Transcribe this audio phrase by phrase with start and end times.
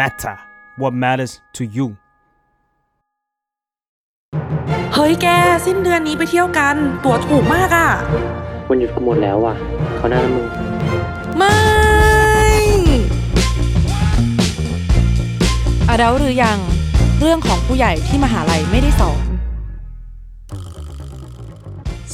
[0.00, 0.36] matter
[0.80, 1.86] what matters to you
[4.94, 5.26] เฮ้ยแก
[5.66, 6.74] สิ้นเดือนนี้ไปเที่ยวกัน
[7.04, 7.90] ตั๋วถูกมากอะ่ะ
[8.68, 9.54] วันหยุดกูหมดแล้วว่ะ
[9.96, 10.46] เขาหน้ามึง
[11.38, 11.56] ไม่
[15.88, 16.58] อดัลหรือยัง
[17.20, 19.24] เรื่องของผู้ใหญ่ที่มหาลัยไม่ได้สอน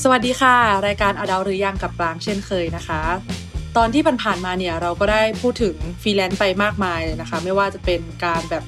[0.03, 0.57] สวัสดีค่ะ
[0.87, 3.03] รายการอดาวหรือยังกับปรางเช่นเคยนะคะ
[3.77, 8.64] ตอนที่ผ่านๆมาเนี่ยเราก็ได้พูดถึงฟรีแลนซ์ไปมากมายเลยนะคะ ไม่ว่าจะเป็นการแบบ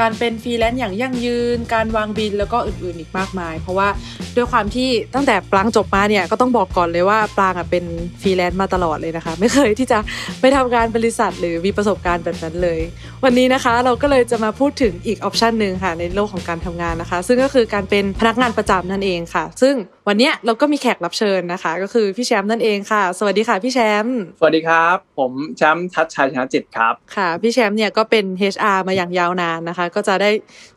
[0.00, 3.88] การเป็นฟรีแลนซ์อย่างยั่งยืน การวางบิลแล้วก็อื่นๆอีกมากมาย เพราะว่า
[4.36, 7.84] ด้วยความที่ตั้งแต่ปรางจบมาเนี่ยก็ต้องบอกก่อนเลยว่าปรางอะเป็น
[8.22, 9.98] ฟรีแลนซ์มาตลอดเลยนะคะ ไม่เคยที่จะ
[10.40, 12.80] ไปทำงานบริษัทหรือมีประสบการณ์แบบนั้นเลย
[13.24, 19.74] วันนี้นะคะเราก็เลยจะมาพูดถึงอีก option หนึ่งค่ะในโลกของการทำงานนะคะ ซึ่งก็คือการเป็นพนักงานประจำนั่นเองค่ะ ซึ่ง
[20.08, 28.24] วันเนี้ยเราก็มีแขกรับเชิญนะคะ ก็คือพี่แชมป์นั่นเองค่ะ สวัสดีค่ะพี่แชมป์สวัสดีครับ ผมแชมป์ทัชชัยชนะจิตครับค่ะ พี่แชมป์เนี่ยก็เป็น
[28.54, 30.30] HR มาอย่างยาวนานนะคะ ก็จะได้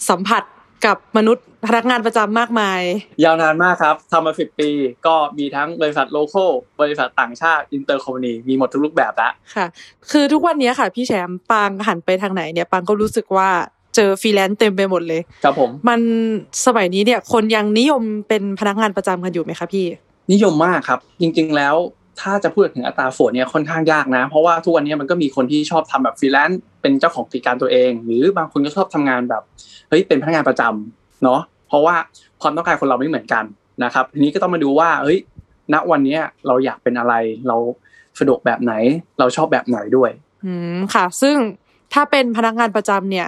[0.09, 0.44] สัมผัส
[0.85, 2.81] กับมนุษย์พนักงานประจำมากมาย
[3.23, 4.69] ยาวนานมากครับทำมาสิบปี
[5.07, 6.45] ก็มีทั้งบริษัท local
[6.81, 9.66] บริษัทต่างชาติ inter company มีหมดทุกรูปแบบแล้วค่ะ
[10.11, 16.00] คือทุกวันนี้ค่ะ พี่แชมป์ปรางหันไปทางไหนเนี่ยปรางก็รู้สึกว่าเจอฟรีแลนซ์เต็มไปหมดเลย ครับผม มัน
[16.66, 19.86] สมัยนี้เนี่ย คนยังนิยมเป็นพนักงานประจำกันอยู่ไหมคะพี่
[20.31, 21.75] นิยมมากครับ จริง ๆ แล้ว
[22.22, 29.44] ถ้าจะพูดถึงอัตราฝนเนี่ยค่อนข้างยากนะ เพราะว่าทุกวันนี้มันก็มีคนที่ชอบทำแบบฟรีแลนซ์เป็นเจ้าของกิจการตัวเอง หรือบางคนก็ชอบทำงานแบบ
[29.89, 31.95] เฮ้ยเป็นพนักงานประจำเนาะเพราะว่า
[32.41, 33.44] ความต้องการคนเราไม่เหมือนกัน
[33.84, 35.19] นะครับทีนี้ก็ต้องมาดูว่าเฮ้ย
[35.73, 37.13] ณวันนี้เราอยากเป็นอะไร
[37.47, 37.58] เรา
[38.19, 38.73] สะดวกแบบไหน
[39.19, 40.11] เราชอบแบบไหนด้วย
[40.45, 41.36] อืมค่ะ ซึ่ง
[41.94, 43.28] ถ้าเป็นพนักงานประจำเนี่ย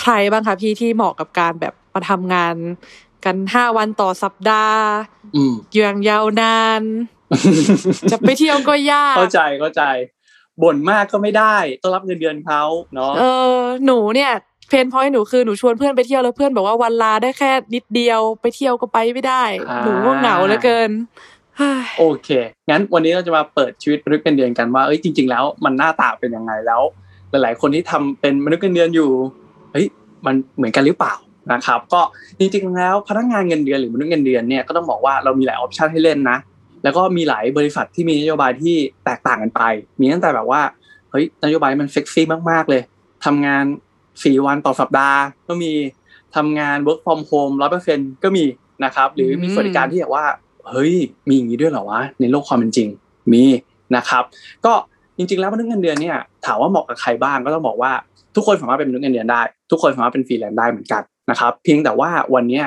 [0.00, 2.54] ใครบ้างคะพี่ที่เหมาะกับการแบบมาทำงาน
[3.24, 4.82] กันห้าวันต่อสัปดาห์
[5.36, 6.82] อืมอย่างยาวนาน
[8.10, 9.82] จะไปเที่ยวก็ยาก เข้าใจเข้าใจ
[10.62, 12.62] บ่นมากก็ไม่ได้ ต้องรับเงินเดือนเขา
[12.94, 13.22] เนาะเอ
[13.54, 14.32] อหนูเนี่ย
[14.68, 19.42] เพนพอยหนูคือหนูชวนเพื่อนไปเที่ยวแล้วเพื่อนบอกว่าวันลาได้แค่นิดเดียวไปเที่ยวก็ไปไม่ได้
[19.84, 20.90] หนูก็เหงาเหลือเกิน
[21.56, 22.28] เฮ้ยโอเค
[22.70, 26.82] งั้นวันนี้เราจะมาเปิดชีวิตมนุษย์เงินเดือนกันว่าเอ้ยจริง ๆ แล้วมันหน้าตาเป็นยังไงแล้ว
[27.30, 29.10] หลาย ๆ คนที่ทำเป็นมนุษย์เงินเดือนอยู่
[29.72, 29.86] เฮ้ย
[30.26, 31.14] มันเหมือนกันหรือเปล่า
[31.52, 32.00] นะครับ ก็
[32.38, 36.38] จริงๆแล้วพนักงานเงินเดือนหรือมนุษย์เงินเดือนเนี่ยก็ต้องบอกว่าเรามีหลาย option ให้เล่นนะ
[36.82, 39.62] แล้วก็มีหลายบริษัทที่มีนโยบายที่แตกต่างกันไป
[40.00, 40.62] มีตั้งแต่แบบว่า
[41.10, 42.82] เฮ้ยนโยบายมันเซ็กซี่มากๆเลย
[43.24, 43.64] ทำงาน
[44.24, 45.72] สี่วันต่อสัปดาห์ ก็มี
[46.36, 48.44] ทำงาน work from home ร้อยเปอร์เซ็นก็มี
[48.84, 50.26] นะครับ หรือมีสวัสดิการที่แบบว่า
[50.68, 50.94] เฮ้ย
[51.28, 52.88] มีอย่างนี้ด้วยเหรอวะ ในโลกความเป็นจริง
[53.32, 53.44] มี
[53.96, 54.24] นะครับ
[54.66, 54.72] ก็
[55.20, 56.16] จริงๆแล้วมนุษย์เงินเดือนเนี่ย
[56.46, 57.92] ถามว่าเหมาะกับใครบ้างก็ต้องบอกว่า
[58.36, 62.62] ทุกคนสามารถเป็นมนุษย์เงินเดือนได้ ทุกคนสามารถเป็นฟรีแลนซ์ได้เหมือนกันนะครับเพียงแต่ว่าวันนี้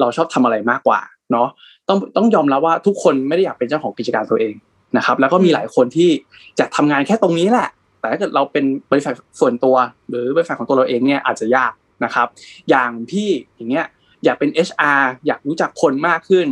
[0.00, 1.00] เราชอบทำอะไรมากกว่า
[1.32, 1.48] เนาะ
[1.88, 4.54] ต้องต้องยอมรับว่าทุกคนไม่ได้อยากเป็นเจ้าของกิจการตัวเอง
[4.96, 6.10] นะครับแล้วก็มีหลายคนที่
[6.58, 7.68] จะทำงานแค่ตรงนี้แหละ
[8.00, 9.76] แต่ถ้าเกิดเราเป็นบริษัทส่วนตัว
[10.08, 11.72] หรือบริษัทของตัวเราเองเนี่ยอาจจะยาก
[12.04, 12.26] นะครับ
[12.70, 13.86] อย่างพี่อย่างเงี้ย
[14.24, 16.46] อยากเป็น HR อยากรู้จักคนมากขึ้น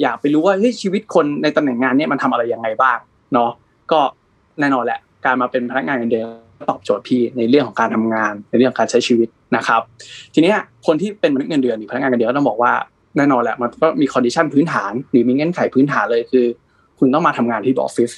[0.00, 2.98] อยากไปรู้ว่าเฮ้ยชีวิตคนในตำแหน่งงานเนี่ยมันทำอะไรยังไงบ้าง
[3.34, 3.50] เนาะ
[3.92, 4.00] ก็
[4.60, 6.26] แน่นอนแหละ การมาเป็นพนักงานเงินเดือน
[6.70, 9.80] ตอบโจทย์พี่ในเรื่องของการทำงาน ในเรื่องของการใช้ชีวิตนะครับ
[10.34, 12.72] ทีเนี้ยคนที่เป็นมนุษย์เงินเดือนหรือพนักงานเงินเดือนก็ต้องบอกว่า
[13.16, 16.46] แน่นอนแหละมันก็มี condition พื้นฐาน หรือมีเงื่อนไขพื้นฐานเลยคือ
[16.98, 18.10] คุณต้องมาทำงานที่ออฟฟิศ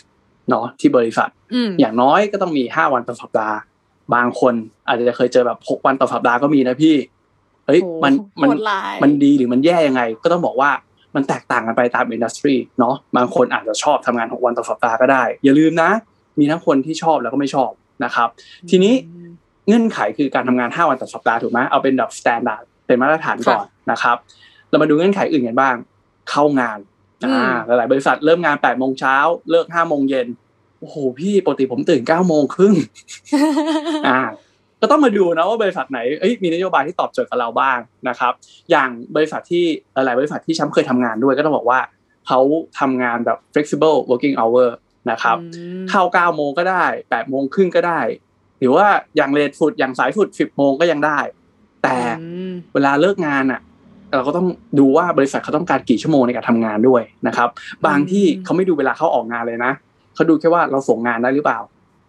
[0.50, 3.56] เนาะที่บริษัทอืมอย่างน้อยก็ต้องมีห้าวันต่อสัปดาห์
[4.14, 4.54] บางคน
[4.88, 6.94] อาจจะเคยเจอแบบหกวันต่อสัปดาห์ก็มีนะพี่
[7.66, 8.12] เฮ้ยโอ้มัน
[8.42, 10.70] มันโหดร้ายมันดีหรือมันแย่ยังไง ก็ต้องบอกว่า
[11.14, 15.90] มันแตกต่างกันไปตาม industry เนาะบางคนอาจจะชอบทำงานหกวันต่อสัปดาห์ก็ได้ อย่าลืมนะ
[16.38, 17.70] มีทั้งคนที่ชอบแล้วก็ไม่ชอบ
[18.04, 18.28] นะครับ
[18.70, 18.94] ทีนี้
[19.68, 24.16] เงื่อนไขคือการทำงานห้าวันต่อสัปดาห์ถูกไหมเอาเป็นแบบ standard เป็นมาตรฐานก่อนนะครับ
[24.70, 25.74] เรามาดูเงื่อนไขอื่นกันบ้าง
[26.30, 26.78] เข้างาน
[27.24, 29.16] อ่าหลาย ๆ บริษัทเริ่มงานแปดโมงเช้า
[29.50, 30.26] เลิกห้าโมงเย็น
[30.80, 32.74] โอ้โหพี่ปกติผมตื่นเก้าโมงครึ่ง
[34.08, 34.20] อ่า
[34.80, 37.78] ก็ต้องมาดูนะว่าบริษัทไหนเอ้ยมีนโยบายที่ตอบโจทย์กับเราบ้าง
[38.08, 38.32] นะครับ
[38.70, 41.80] อย่างบริษัทที่หลายๆบริษัทที่ช้ำเคยทำงานด้วย ก็ต้องบอกว่า
[42.26, 42.40] เขา
[42.80, 44.68] ทำงานแบบ flexible working hour
[45.10, 48.00] นะครับอืมเข้าเก้าโมงก็ได้แปดโมงครึ่งก็ได้
[48.58, 48.86] หรือว่า
[49.16, 51.18] อย่างเลทฟุดอย่างสายฟุดสิบโมงก็ยังได้
[51.82, 53.60] แต่อืมเวลาเลิกงานอะ
[54.16, 54.46] เราก็ต้อง
[54.78, 57.48] ดูว่าบริษัทเขาต้องการกี่ชั่วโมงในการทำงานด้วยนะครับ
[57.86, 59.72] บางที่เขาไม่ดูเวลาเขาออกงานเลยนะ
[60.14, 61.58] เขาดูแค่ว่าเราส่งงานได้หรือเปล่า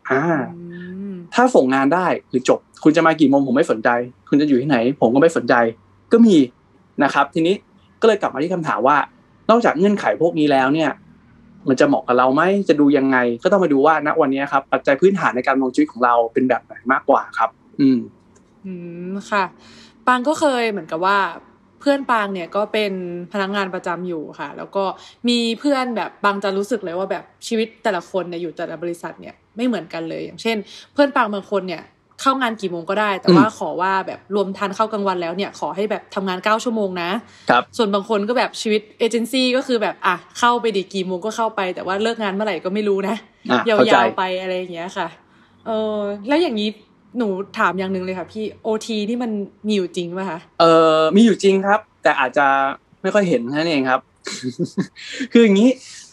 [0.10, 0.24] อ่า
[0.58, 3.90] อืมถ้าส่งงานได้หรือจบ คุณจะมากี่โมงผมไม่สนใจ
[4.30, 5.54] คุณจะอยู่ที่ไหน ผมก็ไม่สนใจ
[6.12, 6.36] ก็มี
[7.04, 7.56] นะครับ ทีนี้
[8.02, 8.98] ก็เลยกลับมาที่คำถามว่า
[9.50, 10.92] นอกจากเงื่อนไขพวกนี้แล้วเนี่ย
[11.70, 18.00] มันจะเหมาะกับเราไหมจะดูยังไง ก็ต้องมาดูว่าณวันนี้ครับปัจจัยพื้นฐานในการมองชีวิตของเราเป็นแบบไหนมากกว่าครับ อืม
[18.66, 18.74] อื
[19.12, 19.44] มค่ะ
[20.08, 21.18] ปางก็เคยเหมือนกับว่า
[21.80, 22.94] เพื่อนปางเนี่ยก็เป็น
[23.34, 24.84] พนักงานประจำอยู่ค่ะ แล้วก็
[25.30, 30.58] มีเพื่อนแบบบางจะรู้สึกเลยว่าแบบชีวิตแต่ละคนเนี่ยอยู่แต่ละบริษัทเนี่ยไม่เหมือนกันเลย อย่างเช่น
[30.94, 31.84] เพื่อนปางบางคนเนี่ย
[32.22, 37.10] เข้างานกี่โมงก็ได้ แต่อืมว่าขอว่าแบบรวมทานข้าวกลางวันแล้วเนี่ยขอให้แบบทำงานเก้าชั่วโมงนะ
[37.50, 43.16] ครับส่วนบางคนก็แบบชีวิตเอเจนซี่ก็คือแบบอะเข้าไปดีกี่โมงก็เข้าไป แต่ว่าเลิกงานเมื่อไหร่ก็ไม่รู้นะ
[43.52, 45.08] อะยาเข้าใจวๆไปอะไรอย่างเงี้ยค่ะ
[45.66, 45.98] เออ
[46.28, 46.70] แล้วอย่างนี้
[47.18, 47.28] หนู
[47.60, 49.32] ถามอย่างหนึ่งเลยค่ะพี่โอทีที่มัน
[49.68, 50.66] มีอยู่จริงป่ะคะเอ
[50.96, 52.48] อมีอยู่จริงครับ แต่อาจจะ
[53.02, 54.02] ไม่ค่อยเห็นนั่นเองครับ
[55.32, 55.70] คืออย่างนี้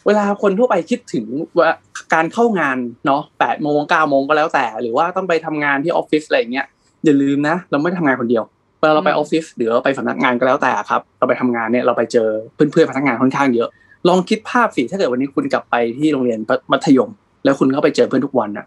[0.07, 1.25] เวลาคนทั่วไปคิดถึง
[1.59, 1.71] ว่า
[2.15, 2.77] การเข้างาน
[3.07, 6.67] เนาะแปดโมงเก้าโมงก็แล้วแต่ หรือว่าต้องไปทำงานที่ออฟฟิศอะไรอย่างเงี้ย
[7.05, 8.45] อย่าลืมนะ เราไม่ได้ทำงานคนเดียว
[8.81, 13.69] เวลาเราไปออฟฟิศหรือเราไปสำนักงานก็แล้วแต่ครับ เราไปทำงานเนี่ยเราไปเจอเพื่อนๆพนักงานค่อนข้างเยอะ
[14.09, 16.39] ลองคิดภาพสิถ้าเกิดวันนี้คุณกลับไปที่โรงเรียน
[16.73, 17.11] มัธยม
[17.45, 18.67] แล้วคุณเข้าไปเจอเพื่อนทุกวันน่ะ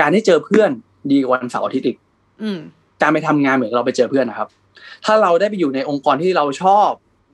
[0.00, 0.70] การได้เจอเพื่อน
[1.10, 1.96] ดีกว่าวันเสาร์อาทิตย์อีก
[3.02, 4.48] การไปทำงานเหมือนเราไปเจอเพื่อนนะครับ
[5.04, 6.88] ถ้าเราได้ไปอยู่ในองค์กรที่เราชอบ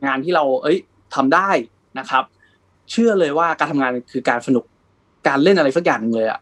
[0.07, 0.79] งานที่เรา เอ้ย
[1.15, 1.51] ทำได้
[1.99, 2.25] นะครับ
[2.91, 4.65] เชื่อเลยว่าการทำงานคือการสนุก
[5.29, 6.41] การเล่นอะไรสักอย่างหนึ่งเลยอะ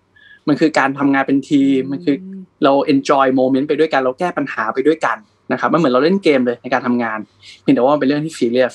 [0.48, 2.16] มันคือการทำงานเป็นทีมมันคือ
[2.64, 5.16] เรา enjoy moment ไปด้วยกันเราแก้ปัญหาไปด้วยกัน
[5.52, 7.18] นะครับมันเหมือนเราเล่นเกมเลยในการทำงาน
[7.62, 8.74] เพียงแต่ว่ามันเป็นเรื่องที่ serious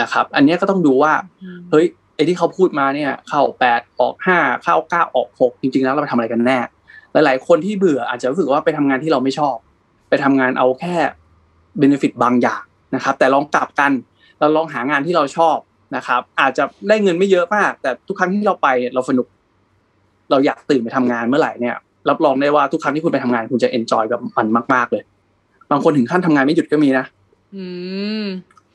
[0.00, 1.12] นะครับ อันเนี้ยก็ต้องดูว่า
[1.70, 6.58] เฮ้ยไอ้ที่เขาพูดมาเนี่ย เข้าแปดออกห้าเข้าเก้าออกหกจริง ๆ แล้วเราไปทำอะไรกันแน่
[7.12, 9.56] หลายๆคนที่เบื่ออาจจะรู้สึกว่าไปทำงานที่เราไม่ชอบ
[10.08, 10.94] ไปทำงานเอาแค่
[11.78, 12.62] เบนฟิตบางอย่าง
[12.94, 13.92] นะครับ แต่ลองกลับกัน
[14.40, 15.56] เราลองหางานที่เราชอบ
[15.96, 19.26] นะครับ อาจจะได้เงินไม่เยอะมาก แต่ทุกครั้งที่เราไปเราสนุก
[20.30, 21.76] เราอยากตื่นไปทำงานเมื่อไหร่เนี่ย
[22.08, 25.02] รับรองได้ว่าทุกครั้งที่คุณไปทำงานคุณจะเอนจอยกับมันมาก ๆ เลย
[25.70, 27.04] บางคนถึงขั้นทำงานไม่หยุดก็มีนะ
[27.54, 27.64] อื
[28.22, 28.24] ม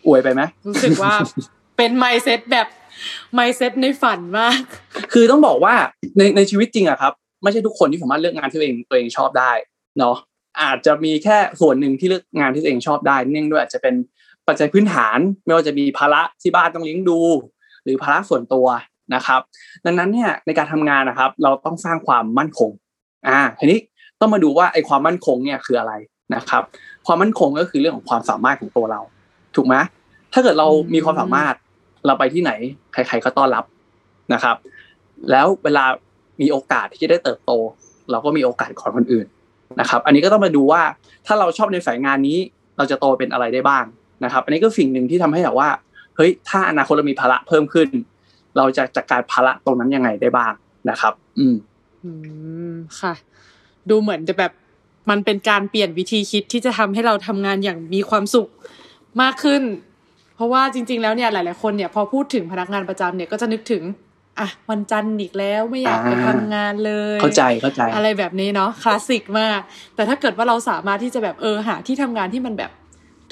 [0.06, 1.14] อวยไปไหมรู้สึกว่า
[1.78, 2.68] เป็นไมเซ็ตแบบ
[3.34, 4.60] ไมเซ็ตในฝันมาก
[5.14, 5.76] คือต้องบอกว่า
[6.18, 7.14] ในในชีวิตจริงอะครับ
[7.44, 9.52] ไม่ใช่ทุกคนที่สามารถเลือกงานที่ตัวเองตัวเองชอบได้
[10.00, 10.16] เนาะ
[10.62, 13.96] อาจจะมีแค่ส่วนหนึ่งที่เลือกงานที่ตัวเองชอบได้เนื่องด้วยอาจจะเป็น
[14.48, 17.20] ปัจจัยพื้นฐานไม่ว่าจะมีภาระที่บ้านต้องเลี้ยงดู
[17.84, 18.68] หรือภาระส่วนตัว
[19.16, 19.42] นะครับ
[19.86, 22.72] ดังนั้นเนี่ยในการทำงานนะครับ เราต้องสร้างความมั่นคง
[23.28, 23.80] อ่าทีนี้
[24.20, 25.94] ต้องมาดูว่าไอ้ความมั่นคงเนี่ยคืออะไร
[26.36, 26.64] นะครับ
[27.06, 29.02] ความมั่นคงก็คือเรื่องของความสามารถของตัวเรา
[29.56, 29.76] ถูกไหม
[30.34, 31.54] ถ้าเกิดเรามีความสามารถ
[32.06, 32.52] เราไปที่ไหน
[32.94, 33.66] ใคร ๆก็ต้อนรับ
[34.34, 34.56] นะครับ
[35.32, 35.86] แล้วเวลา
[36.42, 37.52] มีโอกาสที่จะได้เติบโต
[38.12, 39.28] เราก็มีโอกาสก่อนคนอื่น
[39.80, 40.82] นะครับ อันนี้ก็ต้องมาดูว่า
[41.26, 42.38] ถ้าเราชอบในสายงานนี้
[42.78, 43.86] เราจะโตเป็นอะไรได้บ้าง
[44.24, 45.70] นะครับ อันนี้ก็สิ่งหนึ่งที่ทำให้แบบว่า
[46.16, 47.88] เฮ้ยถ้าอนาคตเรามีภาระเพิ่มขึ้น
[48.58, 50.54] เราจะจัดการภาระตรงนั้นยังไงได้บ้าง
[50.90, 51.56] นะครับ อืม
[52.04, 52.12] อื
[52.72, 53.14] มค่ะ
[53.90, 54.52] ดูเหมือนจะแบบ
[55.10, 58.50] มันเป็นการเปลี่ยนวิธีคิดที่จะทำให้เราทำงานอย่างมีความสุข
[59.22, 59.64] มากขึ้น
[60.36, 63.84] เพราะว่าจริง ๆ แล้วเนี่ยหลาย ๆ คนเนี่ยพอพูดถึงพนักงานประจำเนี่ยก็จะนึกถึง
[64.40, 69.60] อะวันจันทร์อีกแล้วไม่อยากไปอ่าทำงานเลย เข้าใจเข้าใจ อะไรแบบนี้เนาะคลาสสิกมาก
[69.96, 72.72] แต่ถ้าเกิดว่าเราสามารถที่จะแบบเออหาที่ทำงานที่มันแบบ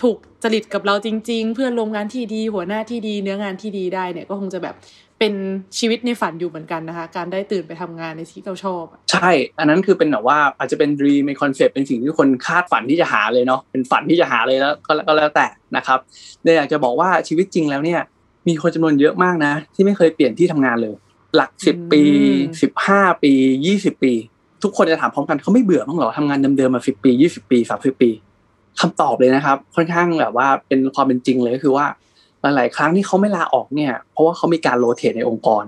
[0.01, 4.75] ถูก จริตกับเราจริง ๆ เพื่อนร่วมงานที่ดี หัวหน้าที่ดี เนื้องานที่ดีได้เนี่ยก็คงจะแบบ
[5.19, 5.33] เป็น
[5.80, 16.00] ชีวิตในฝันอยู่เหมือนกันนะคะ การได้ตื่นไปทำงานในที่เราชอบอะใช่ อันนั้นคือเป็นแบบว่าอาจจะเป็นด e ีมเป็น concept เป็นสิ่งที่คนคาดฝันที่จะหาเลยเนาะเป็นฝันที่จะหาเลยแล้วก็ก็แล้วแต่นะครับ
[16.44, 18.01] เนี่ยอยากจะบอกว่าชีวิตจริงแล้วเนี่ย
[18.48, 20.94] มีคนจำนวนเยอะมากนะ ที่ไม่เคยเปลี่ยนที่ทำงานเลย
[21.36, 22.01] หลักสิบปี
[22.62, 23.33] สิบห้าปี
[23.65, 24.13] ยี่สิบปี
[24.63, 28.09] ทุกคนจะถามพร้อมกันเขาไม่เบื่อบ้างเหรอทำงานเดิมๆมาสิบปียี่สิบปีสามสิบปี
[28.81, 31.86] คำตอบเลยนะครับ ค่อนข้างแบบว่าเป็นความเป็นจริงเลยก็คือว่า
[32.42, 35.63] หลาย ๆ ครั้งที่เขาไม่ลาออกเนี่ย เพราะว่าเขามีการโรเตทในองค์กร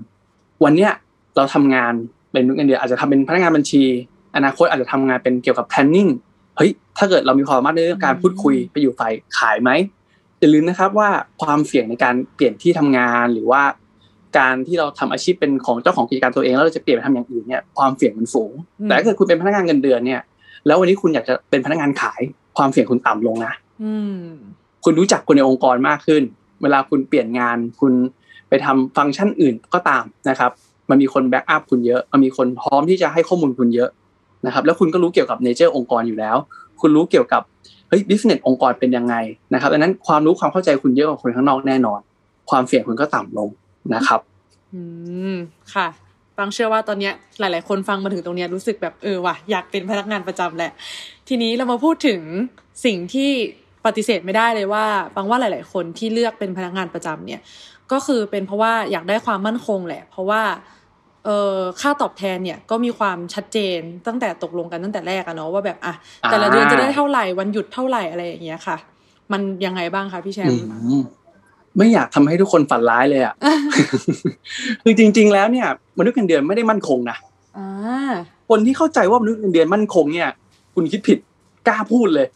[0.64, 0.92] วันเนี้ย
[1.36, 1.94] เราทำงาน
[2.32, 3.84] เป็นเงินเดือนอาจจะทำเป็นพนักงานบัญชี
[4.36, 6.12] อนาคตอาจจะทำงานเป็นเกี่ยวกับ planning
[6.58, 9.72] เฮ้ยถ้าเกิดเรามีความสามารถในเรื่องการพูดคุยไปอยู่ฝ่ายขายไหม
[10.40, 11.10] อย่าลืมนะครับว่า
[11.42, 13.62] ความเสี่ยงในการเปลี่ยนที่ทำงานหรือว่า
[14.38, 18.52] การที่เราทำอาชีพเป็นของเจ้าของกิจการตัวเองแล้วเราจะเปลี่ยนไปทำอย่างอื่นเนี่ยความเสี่ยงมันสูง
[18.84, 20.22] แต่ถ้าเกิดคุณเป็นพนักงานเงินเดือนเนี่ย
[20.66, 22.22] แล้ววันนี้คุณอยากจะเป็นพนักงานขาย
[22.58, 24.22] ความเสี่ยงคุณต่ำลงนะอืม
[24.84, 26.24] คุณรู้จักคนในองค์กรมากขึ้น
[26.62, 27.94] เวลาคุณเปลี่ยนงาน คุณ
[28.50, 30.52] ไปทำฟังก์ชันอื่นก็ตามนะครับ
[30.90, 33.90] มันมีคน back up คุณเยอะ มันมีคนพร้อมที่จะให้ข้อมูลคุณเยอะ
[34.46, 36.38] นะครับ แล้วคุณก็รู้เกี่ยวกับ nature องค์กรอยู่แล้ว
[36.82, 37.42] คุณรู้เกี่ยวกับ
[37.90, 39.16] เฮ้ย business องค์กรเป็นยังไง
[39.54, 42.00] นะครับดังนั้นความรู้ความเข้าใจคุณเยอะกว่าคนข้างนอกแน่นอน
[42.50, 43.50] ความเสี่ยงคุณก็ต่ำลง
[43.96, 44.20] นะครับ
[44.74, 44.82] อื
[45.34, 45.36] ม
[45.74, 45.88] ค่ะ
[46.38, 50.72] ฟังเชื่อว่าตอนเนี้ยหลาย ๆ คนฟังมาถึงตรงเนี้ยรู้สึกแบบเออว่ะอยากเป็นพนักงานประจำแหละ
[51.28, 52.22] ทีนี้เรามาพูดถึง
[52.86, 53.32] สิ่งที่
[53.86, 57.42] ปฏิเสธไม่ได้เลยว่าฟังว่าหลาย ๆ คนที่เลือกเป็นพนักงานประจำเนี่ย
[57.92, 60.42] ก็คือเป็นเพราะว่าอยากได้ความมั่นคงแหละ เพราะว่า
[61.26, 65.94] เออค่าตอบแทนเนี่ยก็มีความชัดเจนตั้งแต่ตกลงกันตั้งแต่แรกอะเนาะว่าแบบอะ
[66.30, 68.78] แต่ละเดือนจะได้เท่าไหร่วันหยุดเท่าไหร่อะไรอย่างเงี้ยค่ะ
[69.32, 70.68] มันยังไงบ้างคะพี่แชมอืป์
[71.02, 71.04] ม
[71.78, 73.36] ไม่อยากทำให้ทุกคนฝันร้ายเลยอะ
[74.84, 75.68] คือจริง ๆ แล้วเนี่ย
[75.98, 77.18] มนุษย์เงินเดือนไม่ได้มั่นคงนะ
[77.58, 78.14] อ่า
[78.50, 80.30] คนที่เข้าใจว่ามนุษย์เงินเดือนมั่นคงเนี่ย
[80.76, 81.18] คุณคิดผิด
[81.68, 82.28] กล้าพูดเลย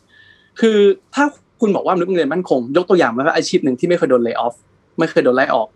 [0.62, 0.78] คือ
[1.16, 1.26] ถ้า
[1.62, 4.56] คุณบอกว่ามนุษย์เงินเดือนมั่นคง ยกตัวอย่างมาว่าอาชีพหนึ่งที่ไม่เคยโดน lay off
[5.00, 5.68] ไม่เคยโดนไล่ออก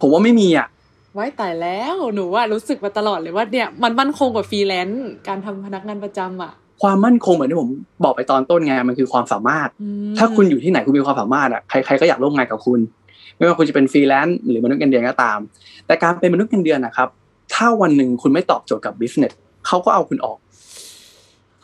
[0.00, 0.66] ผมว่าไม่มีอะ
[1.14, 6.52] ไว้แต่แล้วหนูว่ารู้สึกมาตลอดเลยว่าเนี่ยมันมั่นคงกว่าฟรีแลนซ์การทำพนักงานประจำอะ
[6.82, 7.68] ความมั่นคงเหมือนที่ผม
[8.04, 12.80] บอกไปตอนต้นไงมันคือความสามารถอืมถ้าคุณอยู่ที่ไหนคุณมีความสามารถอะใครๆก็อยากร่วมงานกับคุณ
[13.36, 15.38] ไม่ว่าคุณจะเป็นฟรีแลนซ์หรือมนุษย์เงินเดือนก็ตาม
[15.86, 17.08] แต่การเป็นมนุษย์เงินเดือนนะครับ
[17.54, 19.32] ถ้าวันหนึ่งคุณไม่ตอบโจทย์กับ business
[19.66, 20.38] เขาก็เอาคุณออก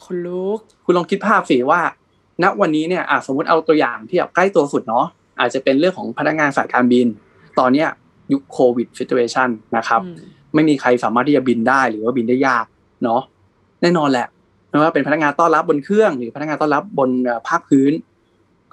[0.04, 1.80] คนลุกคุณลองคิดภาพสิว่า
[2.42, 5.06] ณวันนี้เนี่ยอะสมมติเอาตัวอย่างที่แบบใกล้ตัวสุดเนาะ
[5.40, 7.06] อาจจะเป็นเรื่องของพนักงานสายการบิน
[7.58, 7.88] ตอนเนี้ย
[8.32, 10.16] ยุคโควิด situation นะครับอืม
[10.54, 12.64] ไม่มีใครสามารถที่จะบินได้หรือว่าบินได้ยาก
[13.04, 13.20] เนาะ
[13.82, 14.26] แน่นอนแหละ
[14.70, 17.92] ไม่ว่าเป็นพนักงานต้อนรับบนเครื่อง หรือพนักงานต้อนรับบนเอ่อภาคพื้น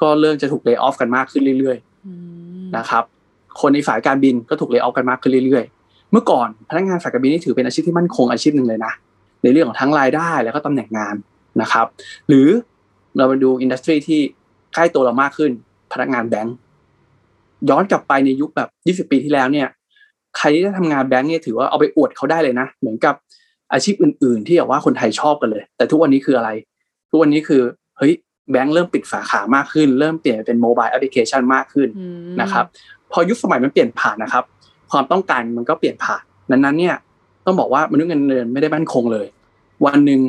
[0.01, 2.13] ก็เริ่มจะถูก lay off กันมากขึ้นเรื่อยอื
[2.53, 3.03] มๆ นะครับ
[3.61, 8.93] คนในสายการบินก็ถูกเลิกออฟกันมากขึ้นเรื่อยๆ เมื่อก่อนพนักงานสายการบินนี่ถือเป็นอาชีพที่มั่นคงอาชีพหนึ่งเลยนะ
[9.43, 11.15] ในเรื่องของทั้งรายได้แล้วก็ตำแหน่งงาน
[11.61, 11.85] นะครับ
[12.27, 12.47] หรือ
[13.17, 14.21] เรามาดูอินดัสทรีที่
[14.73, 15.51] ใกล้ตัวเรามากขึ้น
[15.93, 16.55] พนักงานแบงก์
[17.69, 18.69] ย้อนกลับไปในยุคแบบ
[19.07, 19.67] 20 ปีที่แล้วเนี่ย
[20.37, 23.15] ใครที่ได้ทำงานแบงก์เนี่ยถือว่าเอาไปอวดเขาได้เลยนะ เหมือนกับ
[23.73, 26.49] อาชีพอื่น ๆ ที่แบบว่าคนไทยชอบกันเลย แต่ทุกวันนี้คืออะไร
[27.09, 27.61] ทุกวันนี้คือ
[27.97, 28.13] เฮ้ย
[28.51, 32.65] แบงก์เริ่มปิดสาขามากขึ้น เริ่มเปลี่ยนเป็น mobile application มากขึ้นอืมนะครับ
[33.11, 34.43] พอยุคสมัยมันเปลี่ยนผ่านนะครับ
[34.91, 36.95] ความต้องการมันก็เปลี่ยนผ่านนั้นๆเนี่ย
[37.45, 39.27] ต้องบอกว่ามนุษย์เงินเดือนไม่ได้มั่นคงเลย
[39.85, 40.21] วันหนึ่ง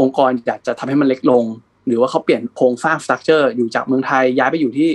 [0.00, 1.44] องค์กรอยากจะทำให้มันเล็กลง
[1.86, 4.90] หรือว่าเขาเปลี่ยนโครงสร้าง structure อยู่จากเมืองไทยย้ายไปอยู่ที่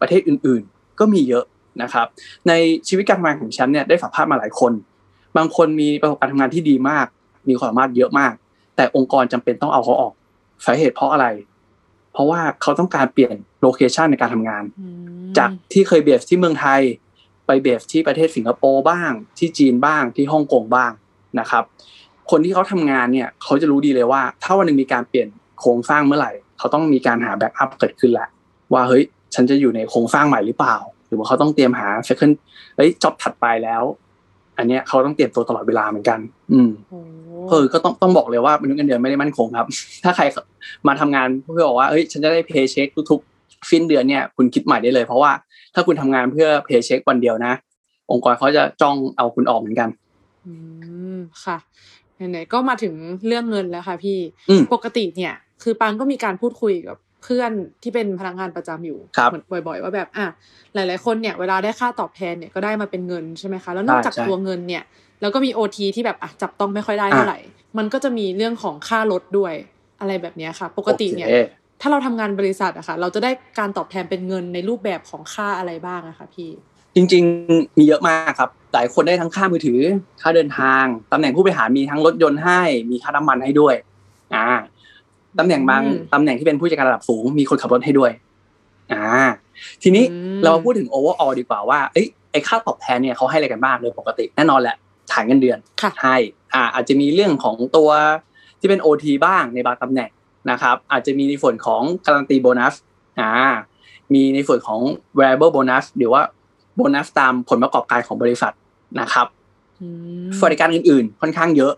[0.00, 1.44] ประเทศอื่นๆ ก็มีเยอะ
[1.82, 2.06] นะครับ
[2.48, 2.52] ใน
[2.88, 4.72] ชีวิตการทำงานของฉันเนี่ยได้สัมภาษณ์มาหลายคน
[5.36, 7.06] บางคนมีประสบการณ์ทำงานที่ดีมาก
[7.48, 8.32] มีความสามารถเยอะมาก
[8.76, 10.12] แต่องค์กรจำเป็นต้องเอาเขาออก
[10.66, 11.26] สาเหตุเพราะอะไร
[12.12, 16.80] เพราะว่าเขาต้องการเปลี่ยน location ในการทำงานอืมจากที่เคย base ที่เมืองไทย
[17.46, 20.92] ไป base ที่ประเทศสิงคโปร์บ้าง ที่จีนบ้างที่ฮ่องกงบ้าง
[21.40, 21.64] นะครับ
[22.30, 25.28] คนที่เขาทำงานเนี่ยเขาจะรู้ดีเลยว่า ถ้าวันหนึ่งมีการเปลี่ยน
[25.60, 28.28] โครงสร้างเมื่อไหร่ เขาต้องมีการหา backup เกิดขึ้นแหละ
[28.72, 29.04] ว่าเฮ้ย
[29.34, 30.76] ฉันจะอยู่ในโครงสร้างใหม่หรือเปล่า
[31.06, 32.34] หรือว่าเขาต้องเตรียมหา second
[32.76, 33.82] เฮ้ยจ็อบถัดไปแล้ว
[34.62, 36.18] อันเนี้ยเขาต้องเตรียมตัวตลอดเวลาเหมือนกัน
[36.52, 37.00] อืมโอ้
[37.50, 39.68] เออก็ต้องต้องบอกเลยว่ามนุษย์เงินเดือนไม่ได้มั่นคงครับ
[40.04, 40.24] ถ้าใคร
[40.88, 45.32] มาทำงานเพื่อบอกว่าเอ้ยฉันจะได้เพย์เช็คทุกๆสิ้นเดือนเนี่ย คุณคิดใหม่ได้เลย เพราะว่า
[45.74, 47.52] ถ้าคุณทำงานเพื่อเพย์เช็ควันเดียวนะ
[48.10, 49.88] องค์กรเขาจะจ้องเอาคุณออกเหมือนกัน
[50.46, 50.52] อื
[51.16, 51.56] มค่ะ
[52.30, 52.94] ไหนๆก็มาถึง
[53.26, 54.18] เรื่องเงินแล้วค่ะ พี่
[54.50, 57.50] อืมปกติเนี่ย คือปังก็มีการพูดคุยกับ เพื่อน
[57.82, 60.26] ที่เป็นพนักงานประจำอยู่ครับเหมือนบ่อย ๆ ว่าแบบอะ
[60.74, 64.82] หลาย ๆ คนเนี่ยเวลาได้ค่าตอบแทนเนี่ยก็ได้มาเป็นเงินใช่ไหมคะแล้วนอกจากใช่ตัวเงินเนี่ย
[65.20, 67.38] แล้วก็มีโอทีที่แบบอะจับต้องไม่ค่อยได้เท่าไหร่
[67.78, 69.54] มันก็จะมีเรื่องของค่ารถด้วย
[70.00, 71.44] อะไรแบบเนี้ยค่ะ ปกติเนี่ยโอค
[71.80, 76.50] ถ้าเราทำงานบริษัทอะค่ะ เราจะได้การตอบแทนเป็นเงินในรูปแบบของค่าอะไรบ้างอะคะพี่
[76.94, 79.80] จริง ๆ มีเยอะมากครับ หลายคนได้ทั้งค่ามือถือ
[80.22, 82.60] ค่าเดินทางตำแหน่งผู้บริหารมีทั้งรถยนต์ให้
[82.90, 83.74] มีค่าน้ำมันให้ด้วย
[84.34, 84.46] อ่า
[85.38, 88.10] ตำแหน่งบางอืมตำแหน่งที่เป็นผู้จัดการระดับสูงมีคนขับรถให้ด้วย
[88.92, 89.04] อ่า
[89.82, 94.76] ทีนี้อืมเรามาพูดถึง overall ดีกว่าว่าเอ้ยไอ้ค่าตอบแทนเนี่ยเขาให้อะไรกันบ้างโดยปกติแน่นอนแหละ
[95.12, 96.16] ฐานเงินเดือนค่ะให้
[96.54, 97.90] อ่า อาจจะมีเรื่องของตัว
[98.60, 100.10] ที่เป็น OT บ้างในบางตำแหน่ง
[100.50, 102.74] นะครับ อาจจะมีในส่วนของการันตีโบนัส
[103.20, 103.30] อ่า
[104.14, 104.80] มีในส่วนของ
[105.18, 106.22] variable bonus หรือว่า
[106.76, 108.52] โบนัสตามผลประกอบการของบริษัท
[109.00, 109.26] นะครับ
[109.80, 109.88] อื
[110.24, 111.72] มสวัสดิการอื่นๆ ค่อนข้างเยอะ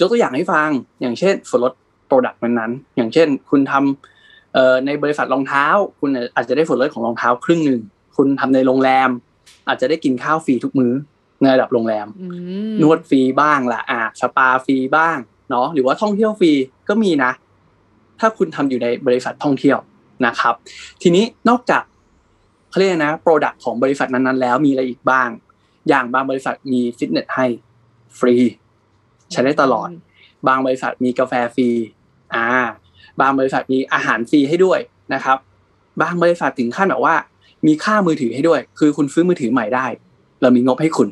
[0.00, 0.68] ยกตัวอย่างให้ฟัง
[1.00, 1.72] อย่างเช่นส่วนลด
[2.12, 5.66] product นั้นๆ อย่างเช่น คุณทำเอ่อในบริษัทรองเท้า
[6.00, 7.80] คุณอาจจะได้ส่วนลดของรองเท้าครึ่งหนึ่ง
[8.16, 9.10] คุณทำในโรงแรม
[9.68, 10.92] อาจจะได้กินข้าวฟรีทุกมื้อ
[11.40, 12.26] ในระดับโรงแรมอื
[12.72, 15.16] มนวดฟรีบ้างละอ่าสปาฟรีบ้าง
[15.50, 16.52] เนาะหรือว่าท่องเที่ยวฟรี
[16.88, 17.32] ก็มีนะ
[18.20, 19.78] ถ้าคุณทำอยู่ในบริษัทท่องเที่ยว
[20.26, 20.54] นะครับ
[21.02, 21.82] ทีนี้นอกจาก
[22.70, 25.28] เขาเรียกนะ product ของบริษัทนั้นๆ แล้วมีอะไรอีกบ้าง
[25.88, 27.46] อย่างบางบริษัทมีฟิตเนสให้
[28.18, 28.34] ฟรี
[29.32, 29.88] ใช้ได้ตลอด
[30.48, 31.68] บางบริษัทมีกาแฟฟรี
[32.34, 32.46] อ่า
[33.20, 34.78] บางบริษัทมีอาหารฟรีให้ด้วย
[35.14, 35.38] นะครับ
[36.02, 37.14] บางบริษัทถึงขั้นแบบว่า
[37.66, 39.86] มีค่ามือถือให้ด้วย คือคุณซื้อมือถือใหม่ได้
[40.42, 41.08] เรามีงบให้คุณ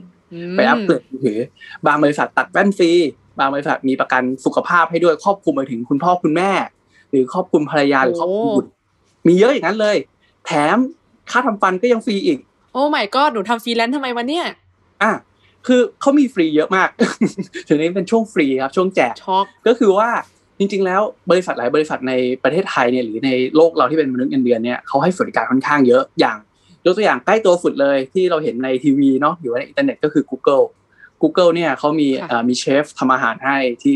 [0.50, 1.38] มไปอัปเกรดมือถือ
[1.86, 2.90] บางบริษัทตัดแว่นฟรี
[3.38, 6.50] บางบริษัทมีประกันสุขภาพให้ด้วยครอบคลุมไปถึงคุณพ่อคุณแม่
[7.10, 8.70] หรือครอบคลุมภรรยาหรือครอบคลุมบุตร
[9.26, 9.96] มีเยอะอย่างนั้นเลย
[10.46, 10.76] แถม
[11.30, 12.38] ค่าทำฟันก็ยังฟรีอีก
[12.72, 14.46] โอ้ไม่ก็หนูทำฟรีแลนซ์ทำไมวะเนี่ย
[15.02, 15.12] อะ
[15.66, 16.88] คือเขามีฟรีเยอะมาก
[17.68, 20.10] ถึงนี้เป็นช่วงฟรีครับ ช่วงแจกช็อกก็คือว่า
[20.60, 22.12] จริงๆแล้วบริษัทหลายบริษัทใน
[22.42, 26.38] ประเทศไทยเนี่ยหรือในโลกเราที่เป็นมนุษย์เงินเดือนเนี่ยเขาให้สวัสดิการค่อนข้างเยอะอย่าง
[26.84, 30.64] ยกตัวอย่างใกล้ตัวสุดเลยที่เราเห็นในทีวีเนาะอยู่ในอินเทอร์เน็ตก็คือ Google
[31.22, 33.94] Google เนี่ยเขามีเอ่อมีเชฟทำอาหารให้ที่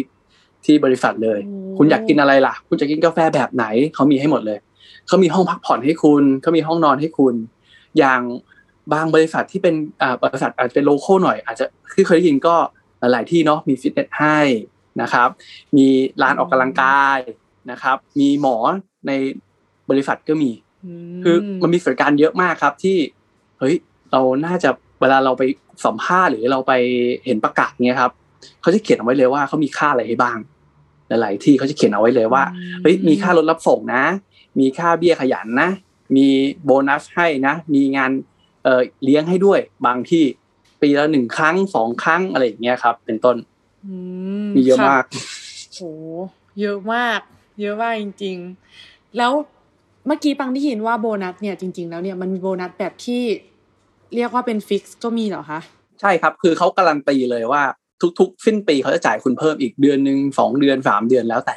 [0.64, 1.38] ที่บริษัทเลย
[1.78, 4.58] คุณอยากกินอะไรล่ะ คุณจะกินกาแฟแบบไหนเขามีให้หมดเลย
[5.06, 7.34] เขามีห้องพักผ่อนให้คุณเขามีห้องนอนให้คุณ
[7.98, 8.20] อย่าง
[8.92, 12.54] บางบริษัทที่เป็นอ่าบริษัทอาจจะเป็นโลโก้หน่อย อาจจะที่เคยได้ยินก็
[13.12, 14.38] หลายที่เนาะมีฟิตเนสให้
[15.02, 15.28] นะครับ
[15.76, 15.86] มี
[16.22, 17.18] ร้านออกกำลังกาย
[17.70, 18.56] นะครับ มีหมอ
[19.06, 19.12] ใน
[19.90, 20.50] บริษัทก็มี
[21.24, 22.96] คือมันมีสวัสดิการเยอะมากครับที่
[23.58, 23.74] เฮ้ย
[24.12, 24.70] เราน่าจะ
[25.00, 25.42] เวลาเราไป
[25.84, 26.72] สัมภาษณ์หรือเราไป
[27.24, 28.12] เห็นประกาศเงี้ยครับ
[28.60, 30.38] เขาจะเขียนเอาไว้เลยว่าเขามีค่าอะไรให้บ้าง
[31.08, 32.42] หหลายๆที่เขาจะเขียนเอาไว้เลยว่า
[32.82, 34.04] เฮ้ยมีค่ารถรับส่งนะ
[34.58, 35.70] มีค่าเบี้ยขยันนะ
[36.16, 36.26] มี
[36.64, 38.10] โบนัสให้นะ มีงาน
[38.64, 40.24] เอ่อเลี้ยงให้ด้วยบางที่
[40.80, 43.53] ปีละหนึ่งครั้งสองครั้งอะไรอย่างเงี้ยครับ เป็นต้นอื
[44.56, 45.04] มีเยอะค่มาก
[45.74, 45.80] โห
[46.60, 47.20] เยอะมาก
[47.60, 48.36] เยอะมากจริง
[48.76, 49.32] ๆ แล้ว
[50.06, 53.22] เมื่อกี้ปังได้ยินว่าโบนัสเนี่ยจริง ๆ แล้วเนี่ยมันมีโบนัสแบบที่
[54.14, 55.60] เรียกว่าเป็นฟิกซ์ก็มีเหรอคะ
[56.00, 57.62] ใช่ครับ คือเขาการันตีเลยว่า
[58.18, 61.56] ทุกๆ สิ้นปีเขาจะจ่ายคุณเพิ่มอีกเดือนหนึ่งสองเดือนสามเดือนแล้วแต่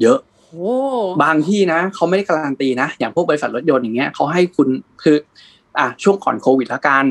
[0.00, 0.72] เยอะโอ้
[1.22, 4.68] บางที่นะเขาไม่ได้การันตีนะ อย่างพวกบริษัทรถยนต์อย่างเงี้ยเขาให้คุณ
[5.02, 5.16] คือ
[5.78, 7.04] อะช่วงก่อนโควิดละกัน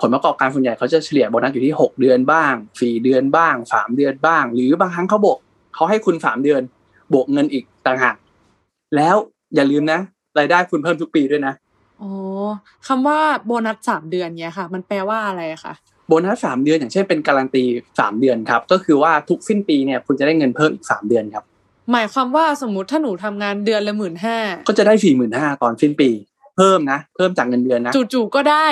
[0.00, 5.38] ผลประกอบการส่วนใหญ่เขาจะเฉลี่ยโบนัสอยู่ที่หกเดือนบ้างสี่เดือนบ้างสามเดือนบ้าง หรือบางครั้งเขาบอก
[5.74, 6.62] เขาให้คุณสามเดือน
[7.12, 8.16] บวกเงินอีกต่างหาก
[8.96, 9.16] แล้ว
[9.54, 10.00] อย่าลืมนะ
[10.38, 11.54] รายได้คุณเพิ่มทุกปีด้วยนะ
[12.02, 12.12] อ๋อ
[12.86, 15.74] คำว่าโบนัสสามเดือนเนี่ยค่ะ มันแปลว่าอะไรอะคะ
[16.08, 17.64] โบนัสสามเดือนอย่างเช่นเป็นการันตี
[18.00, 21.44] สามเดือนครับ ก็คือว่าทุกสิ้นปีเนี่ยคุณจะได้เงินเพิ่มอีกสามเดือนครับ
[21.92, 24.36] หมายความว่าสมมติถ้าหนูทำงานเดือนละหมื่นห้า
[24.68, 26.10] ก็จะได้สี่หมื่นห้าตอนสิ้นปี
[26.56, 28.66] เพิ่มนะ เพิ่มจากเงินเดือนนะจู่ๆก็ได้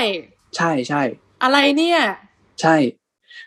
[0.56, 1.02] ใช่ใช่
[1.42, 2.00] อะไรเนี่ย
[2.61, 2.76] ใช่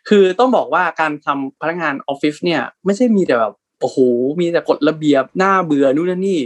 [0.09, 3.97] คือต้องบอกว่าการทำพนักงานออฟฟิศเนี่ย ไม่ใช่มีแต่แบบโอ้โห
[4.39, 6.39] มีแต่กฎระเบียบหน้าเบื่อนู่นนนนี่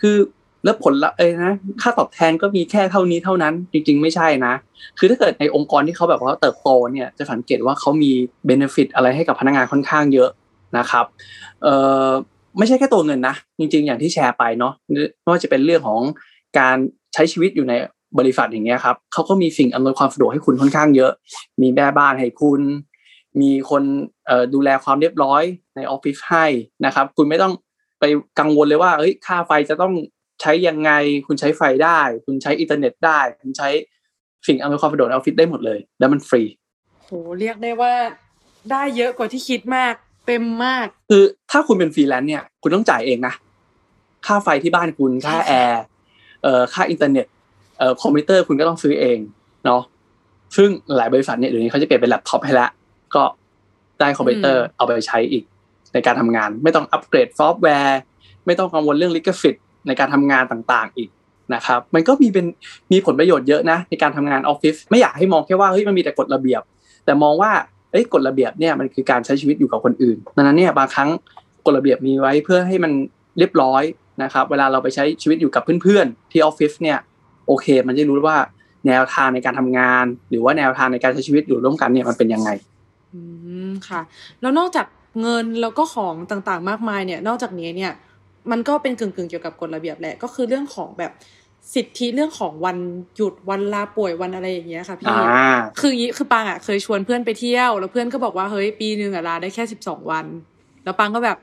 [0.00, 0.16] คือ
[0.64, 4.54] แล้วผลละเอ้ยนะค่าตอบแทนก็มีแค่เท่านี้เท่านั้น จริง ๆ ไม่ใช่นะ
[4.98, 8.12] คือถ้าเกิดในองค์กรที่เขาแบบว่าเติบโตเนี่ยจะสังเกตว่าเขามี
[8.46, 10.30] เบนฟิตอะไรให้กับพนักงานค่อนข้างเยอะ
[10.78, 11.06] นะครับ
[11.62, 11.74] เอ่
[12.06, 12.08] อ
[12.58, 14.72] ไม่ใช่แค่ตัวเงินนะ จริง ๆ อย่างที่แชร์ไปเนาะ
[15.22, 16.00] ไม่ว่าจะเป็นเรื่องของ
[16.58, 16.76] การ
[17.14, 17.74] ใช้ชีวิตอยู่ใน
[18.18, 21.12] บริษัทอย่างเงี้ยครับเขาก็มีสิ่งอำนวยความสะดวกให้คุณค่อนข้างเยอะ
[21.62, 22.60] มีแม่บ้านให้คุณ
[23.40, 23.82] มีคน
[24.26, 25.42] เอ่อดูแลความเรียบร้อย
[25.76, 26.46] ในออฟฟิศให้
[26.86, 27.52] นะครับ คุณไม่ต้อง
[28.00, 28.04] ไป
[28.38, 29.92] กังวลเลยว่าเฮ้ยค่าไฟจะต้อง
[30.40, 30.90] ใช้ยังไง
[31.26, 33.68] คุณใช้ไฟได้ คุณใช้อินเทอร์เน็ตได้ คุณใช้
[34.46, 36.42] สิ่งอำนวยความสะดวกในออฟฟิศได้หมดเลย แล้วมันฟรี
[37.04, 37.10] โห
[37.40, 37.92] เรียกได้ว่า
[38.70, 39.94] ได้เยอะกว่าที่คิดมาก
[40.26, 43.34] เต็มมาก คือถ้าคุณเป็นฟรีแลนซ์เนี่ย คุณต้องจ่ายเองนะ
[44.26, 45.82] ค่าไฟที่บ้านคุณค่าแอร์
[46.42, 47.26] เอ่อค่าอินเทอร์เน็ต
[47.78, 49.18] เอ่อคอมพิวเตอร์คุณก็ต้องซื้อเอง
[49.64, 49.82] เนาะ
[50.56, 52.70] ซึ่งหลายบริษัทเนี่ยเดี๋ยวนี้เขาจะเปลี่ยนเป็นแล็ปท็อปให้แล้ว
[53.14, 53.22] ก็
[54.00, 55.44] ได้คอมพิวเตอร์อืมเอาไปใช้อีก
[55.94, 58.00] ในการทำงาน ไม่ต้องอัปเกรดซอฟต์แวร์
[58.46, 61.08] ไม่ต้องกังวลเรื่องลิขสิทธิ์ในการทำงานต่างๆอีก
[61.54, 62.46] นะครับ มันก็มีเป็น
[62.92, 66.62] มีผลประโยชน์เยอะนะในการทำงานออฟฟิศไม่อยากให้มองแค่ว่าเฮ้ยมันมีแต่กฎระเบียบ
[67.04, 67.52] แต่มองว่า
[67.92, 71.08] เอ้ยกฎระเบียบเนี่ยมันคือการใช้ชีวิตอยู่กับคนอื่นดังนั้นเนี่ยบางครั้ง
[71.66, 72.92] กฎระเบียบมีไว้เพื่อให้มัน
[73.38, 73.82] เรียบร้อย
[74.22, 76.98] นะครับ เวลาเราไปใช้ชีวิตอยู่กับเพื่อนๆที่ออฟฟิศเนี่ย
[77.48, 78.38] โอเค มันจะรู้ว่า
[78.86, 82.50] แนวทางในการทำงาน หรือว่าแนวทางในการใช้ชีวิตอยู่ร่วมกันเนี่ยมันเป็นยังไง
[83.14, 83.20] อื
[83.68, 84.00] มค่ะ
[84.40, 84.86] แล้วนอกจาก
[85.20, 87.92] เงินแล้วก็ของต่างๆ มากมายเนี่ย นอกจากนี้เนี่ย
[88.50, 91.12] มันก็เป็นกึ่งๆเกี่ยวกับกฎระเบียบแหละก็คือเรื่องของแบบ
[91.74, 92.78] สิทธิเรื่องของวัน
[93.16, 100.26] หยุดวันลาป่วยวันอะไรอย่างเงี้ยค่ะพี่อ่าคืออย่างงี้คือปังอะเคยชวนเพื่อนไปเที่ยว แล้วเพื่อนก็บอกว่าเฮ้ยปีหนึ่งอะลาได้แค่สิบสองวัน
[100.84, 101.38] แล้วปังก็แบบ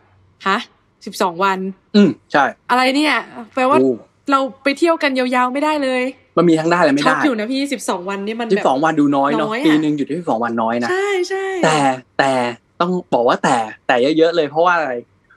[0.47, 0.57] ฮะ
[1.05, 1.59] สิบสองวัน
[1.95, 3.15] อืมใช่ อะไรเนี่ย
[3.53, 3.91] แปลว่าโอ้
[4.31, 6.01] เราไปเที่ยวกันยาวๆไม่ได้เลย
[6.37, 11.77] มันมีทั้งได้และไม่ช็อกได้อยู่นะพี่สิบสองวันนี่มันสิแบบบสองวันดูน้อยเนาะน้อยอะปีหนึ่งหยุดที่สิบสองวันน้อยนะใช่ใช่แต่
[12.19, 12.31] แต่
[12.81, 13.57] ต้องบอกว่าแต่
[13.87, 14.91] แต่เยอะๆเลยเพราะว่าอะไร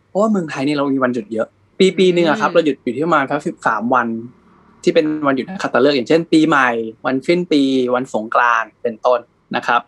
[0.09, 1.46] เพราะว่าเมืองไทยเนี่ยเรามีวันหยุดเยอะ
[1.79, 4.07] ปีปีหนึ่งอะครับเราหยุดอยู่ที่ประมาณแค่สิบสามวัน
[4.83, 6.68] ที่เป็นวันหยุดนักขัตฤกษ์อย่างเช่น ปีใหม่
[7.07, 7.62] วันขึ้นปี
[7.94, 9.20] วันสงกรานต์เป็นต้น
[9.57, 9.81] นะครับ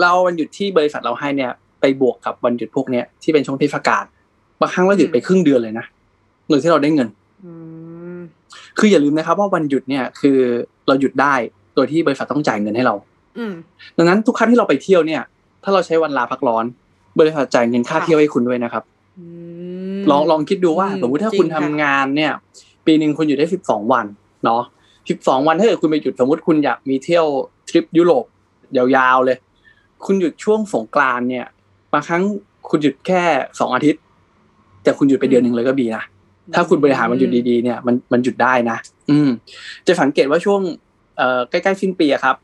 [0.00, 4.04] เราวันหยุดที่บริษัทเราให้เนี่ย ไปบวกกับวันหยุดพวกเนี้ยที่เป็นช่วงเทศกาล
[4.60, 5.86] บางครั้งเราหยุดไปครึ่งเดือนเลยนะ
[6.48, 7.19] โดยที่เราได้เงินอืม
[8.78, 10.38] คืออย่าลืมนะครับว่าวันหยุดเนี่ยคือ
[10.86, 11.34] เราหยุดได้
[11.74, 12.94] โดยที่บริษัทต้องจ่ายเงินให้เรา
[13.38, 13.52] อืม
[13.96, 15.22] ดังนั้นทุกครั้งที่เราไปเที่ยวเนี่ย
[15.64, 16.64] ถ้าเราใช้วันลาพักร้อน
[17.18, 18.82] บริษัทจ่ายเงินค่าค่ะเที่ยวให้คุณด้วยนะครับ
[19.18, 19.24] อื
[19.96, 22.32] มลองลองคิดดูว่าอืมสมมติถ้าจริงคุณทำค่ะงานเนี่ย
[22.86, 24.06] ปีหนึ่งคุณอยู่ได้สิบสองวัน
[24.44, 24.62] เนาะ
[25.10, 27.26] สิบสองวันถ้าเกิดคุณไปหยุดสมมติคุณอยากมีเที่ยว
[27.68, 28.24] ทริปยุโรป
[28.76, 29.38] ยาวๆเลย
[30.04, 31.46] คุณหยุดช่วงสงกรานต์เนี่ย
[31.92, 32.22] บางครั้ง
[32.70, 33.22] คุณหยุดแค่
[33.60, 34.02] สองอาทิตย์
[34.82, 36.02] แต่คุณหยุดไปเดือนหนึ่งเลยก็มีนะ
[36.54, 38.76] ถ้าคุณบริหารมันหยุดดีๆเนี่ยมันมันหยุดได้นะ
[39.10, 39.28] อืม
[39.86, 40.60] จะสังเกตว่าช่วง
[41.16, 42.36] เอ่อใกล้ๆสิ้นปีอะครับ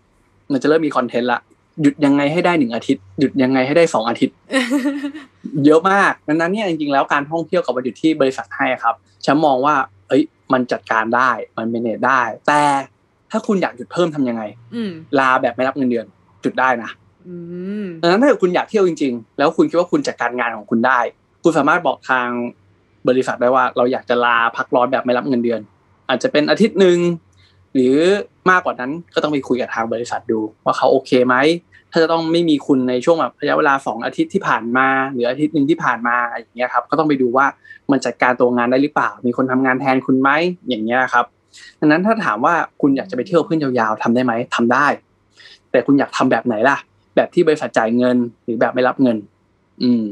[0.52, 1.40] มันจะเริ่มมีคอนเทนต์ละ
[1.82, 4.36] หยุดยังไงให้ได้หนึ่งอาทิตย์หยุดยังไงให้ได้สองอาทิตย์
[5.66, 9.74] เยอะมากดังนั้นเนี่ยจริงๆแล้วการท่องเที่ยวกับวันหยุดที่บริษัทให้อะครับฉันมองว่า
[10.08, 12.60] เอ้ย มันจัดการได้มันเมเนจได้ แต่
[13.30, 14.42] ถ้าคุณอยากหยุดเพิ่มทำยังไง
[14.74, 16.06] อืมลาแบบไม่รับเงินเดือน
[16.42, 16.90] หยุดได้นะ
[17.28, 17.36] อื
[17.84, 20.98] มดังนั้นถ้าเกิดคุณอยากเที่ยวจริง ๆ แล้วคุณคิดว่าคุณจัดการงานของคุณได้
[21.42, 22.28] คุณสามารถบอกทาง
[23.08, 25.60] บริษัทได้ว่าเราอยากจะลาพักร้อนแบบไม่รับเงินเดือน
[26.08, 26.98] อาจจะเป็นอาทิตย์หนึ่ง
[27.74, 27.96] หรือ
[28.50, 31.36] มากกว่านั้นก็ต้องไปคุยกับทางบริษัทดู ว่าเขาโอเคไหม
[31.90, 37.46] ถ้าจะต้องไม่มีคุณในช่วงแบบระยะเวลาสองอาทิตย์ที่ผ่านมา หรืออาทิตย์หนึ่งที่ผ่านมาอย่างเงี้ยครับก็ต้องไปดูว่า
[37.90, 40.30] มันจัดการตัวงานได้หรือเปล่า มีคนทำงานแทนคุณไหม
[40.68, 41.26] อย่างเงี้ยครับ
[41.80, 44.86] ดังนั้นถ้าถามว่าคุณอยากจะไปเที่ยวเพื่อนยาวๆทำได้ไหมทำได้
[45.70, 46.76] แต่คุณอยากทำแบบไหนล่ะ
[47.16, 49.16] แบบที่บริษัทจ่ายเงินหรือแบบไม่รับเงิน
[49.82, 50.02] อืม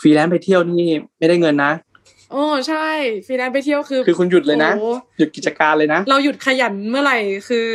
[0.00, 1.72] ฟรีแลนซ์ไปเที่ยวนี่ไม่ได้เงินนะ
[2.32, 2.86] โอ้ใช่
[3.26, 7.68] ฟรีแลนซ์ไปเที่ยวคือ คือคุณหยุดเลยนะโอ้หยุดกิจการเลยนะ เราหยุดขยันเมื่อไหร่คือ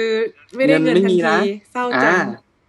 [0.56, 2.20] ไม่ได้เงินเงินไม่ทันมีนะทีเศร้าจังอ่า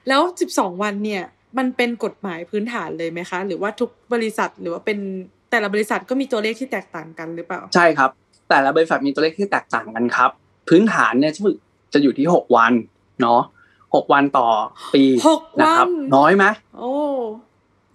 [0.09, 1.23] แล้วสิบสองวันเนี่ย
[1.59, 4.99] มันเป็นกฎหมายพื้นฐานเลยไหมคะ หรือว่าทุกบริษัทหรือว่าเป็น
[5.51, 8.11] แต่ละบริษัทก็มีตัวเลขที่แตกต่างกันหรือเปล่า ใช่ครับ
[8.51, 10.31] แต่ละบริษัทมีตัวเลขที่แตกต่างกันครับ
[10.69, 11.33] พื้นฐานเนี่ย
[11.93, 12.73] จะอยู่ที่หกวัน
[13.23, 13.41] เนาะ
[13.95, 14.49] หกวันต่อ
[14.95, 16.45] ปีหกนะครับวันน้อยไหม
[16.79, 16.93] โอ้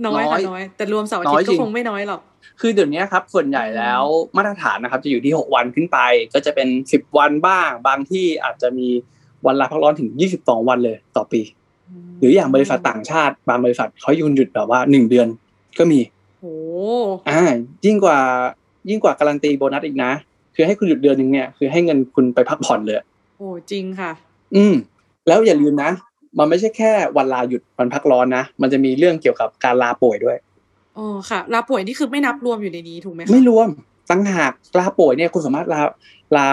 [0.08, 2.22] น้อยค่ะน้อยน้อย แต่รวมเสาร์อาน้ทิอตยย์จริก็งคงไม่น้อยหรอก
[2.62, 4.04] คือเดี๋ยวนี้ครับส่วนใหญ่แล้ว
[4.38, 6.00] มาตรฐานนะครับ จะอยู่ที่หกวันขึ้นไป
[6.34, 8.88] ก็จะเป็นสิบวันบ้าง บางที่อาจจะมี
[9.46, 11.42] วันลาพักร้อนถึงยี่สิบสองวันเลยต่อปี
[12.20, 15.28] หรืออย่างบริษัทต่างชาติบางบริษัทเขายุนหยุดแบบว่าหนึ่งเดือน
[15.78, 16.00] ก็มี
[16.40, 16.54] โอ้
[17.30, 17.42] อ่า
[17.86, 18.20] ยิ่งกว่า
[18.90, 20.12] ยิ่งกว่าการันตีโบนัสอีกนะ
[20.56, 22.96] คือให้คุณหยุดเดือนหนึ่งเนี่ยคือให้เงินคุณไปพักผ่อนเลย
[23.38, 24.12] โหจริงค่ะ
[24.56, 24.74] อืม
[25.28, 25.92] แล้วอย่าลืมนะ
[26.38, 30.38] มันไม่ใช่แค่วันลาหยุดวันพักร้อนนะ มันจะมีเรื่องเกี่ยวกับการลาป่วยด้วย
[30.98, 33.70] อ๋อค่ะ ลาป่วยนี่คือไม่นับรวมอยู่ในนี้ถูกไหมคะไม่รวม
[34.10, 35.82] ตั้งหากลาป่วยเนี่ยคุณสามารถลา
[36.36, 36.46] ลา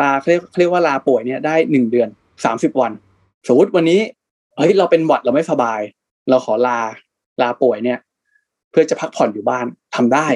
[0.00, 2.08] ลาเขาเรียกเขาเรียกว่าลาป่วยเนี่ยได้หนึ่งเดือน
[2.44, 2.92] สามสิบวัน
[3.48, 4.00] สมมติวันนี้
[4.56, 5.80] เฮ้ยเราเป็นหวัดเราไม่สบาย
[6.28, 6.78] เราขอลา
[7.42, 7.98] ลาป่วยเนี่ย
[8.70, 9.66] เพื่อจะพักผ่อนอยู่บ้าน
[9.96, 10.26] ทำได้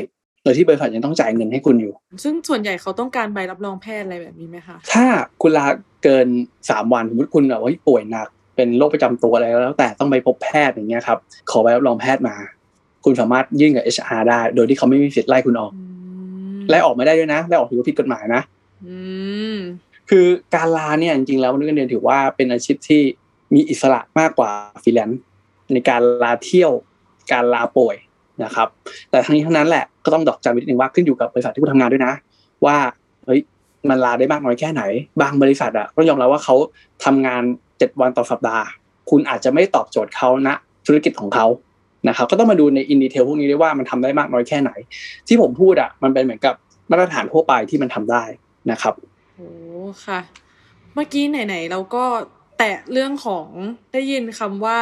[0.43, 1.93] โดยที่บริษัทยังต้องจ่ายเงินให้คุณอยู่
[2.25, 5.05] ซึ่งส่วนใหญ่เขาต้องการใบรับรองแพทย์อะไรแบบนี้ไหมคะถ้า
[5.43, 5.67] คุณลา
[6.05, 6.29] เกิน
[6.71, 11.19] สามวันสมมติคุณแบบว่าป่วยหนัก เป็นโรคประจำตัวอะไรก็แล้ว แต่ต้องไปพบแพทย์อย่างเงี้ยครับ
[11.51, 12.37] ขอใบรับรองแพทย์มา
[13.05, 15.85] คุณสามารถยื่นกับ HR ได้ โดยที่เขาไม่มีสิทธิ์ไล่คุณออกอื
[16.57, 18.43] มไล่ออกไม่ได้ด้วยนะไล่ออกถือว่าผิดกฎหมายนะ
[18.87, 18.97] อื
[19.55, 19.57] ม
[20.11, 23.03] คือการลาเนี่ยจริงๆแล้วมนุษย์เงินเดือนถือว่าเป็นอาชีพที่
[23.55, 24.51] มีอิสระมากกว่า
[24.83, 25.21] ฟรีแลนซ์
[25.73, 26.73] ในการลาเที่ยว
[27.33, 27.97] การลาป่วย
[28.45, 28.69] นะครับ
[29.11, 32.13] แต่ทั้งนี้ทั้งนั้นแหละก็ต้องดอกจันไว้นิดนึงว่าขึ้นอยู่กับบริษัทที่คุณทำงานด้วยนะ
[32.65, 32.77] ว่า
[33.25, 33.41] เฮ้ย
[33.89, 34.83] มันลาได้มากน้อยแค่ไหน
[35.21, 36.55] บางบริษัทอะต้องยอมรับว่าเขา
[37.05, 37.43] ทำงาน
[37.79, 38.65] เจ็ดวันต่อสัปดาห์
[39.11, 40.49] คุณอาจจะไม่ตอบโจทย์เขาณ
[40.87, 41.47] ธุรกิจของเขา
[42.09, 44.71] นะครับก็ต้องมาดูในอินดีเทลพวกนี้ด้วยว่ามันทำได้มากน้อยแค่ไหน
[45.29, 46.55] ที่ผมพูดอะมันเป็นเหมือนกับ
[46.91, 48.25] มาตรฐานทั่วไปที่มันทำได้
[48.71, 48.95] นะครับ
[49.37, 49.49] โอ้
[50.07, 50.21] ค่ะ
[50.95, 52.05] เมื่อกี้ไหนๆเราก็
[52.59, 53.47] แตะเรื่องของ
[53.93, 54.79] ได้ยินคำว่า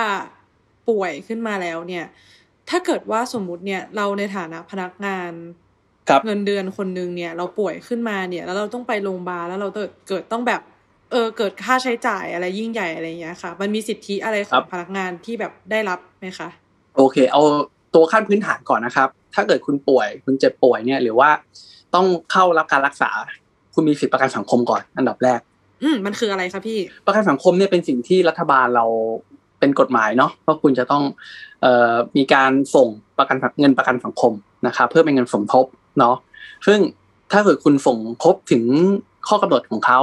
[0.89, 2.05] ป่วยขึ้นมาแล้วเนี่ย
[2.71, 5.33] ถ้าเกิดว่าสมมุติเนี่ยเราในฐานะพนักงาน
[6.27, 9.69] เงินเดือนคนหนึ่งเนี่ย เราป่วยขึ้นมาเนี่ย แล้วเราต้องไปโรงพยาบาลแล้วเรา
[10.09, 10.61] เกิดต้องแบบ
[11.12, 16.49] เออเกิดค่าใช้จ่ายอะไรยิ่งใหญ่อะไรอย่างเงี้ยค่ะ มันมีสิทธิอะไรขครัองบพนักงานที่แบบได้รับไหมคะ
[16.97, 17.42] โอเค เอา
[17.95, 21.31] ตัวขั้นพื้นฐานก่อนนะครับ ถ้าเกิดคุณป่วยคุณเจ็บป่วยเนี่ย หรือว่า
[21.95, 23.11] ต้องเข้ารับการรักษา
[23.75, 25.40] คุณมีสิทธิประกันสังคมก่อน อันดับแรก
[25.83, 28.85] อืมมันคืออะไรคะพี่ประกันสังคมเนี่ยเป็นสิ่งที่รัฐบาลเรา
[29.61, 31.05] เป็นกฎหมายเนาะว่าคุณจะต้อง
[31.62, 32.88] เอ่อมีการส่ง
[33.19, 34.33] ประกันเงินประกันสังคม
[34.66, 35.64] นะครับเพื่อเป็นเงินสมทบ
[35.99, 36.17] เนาะ
[36.67, 36.79] ซึ่ง
[37.33, 38.65] ถ้าเกิดคุณส่งครบถึง
[39.29, 40.01] ข้อกำหนดของเขา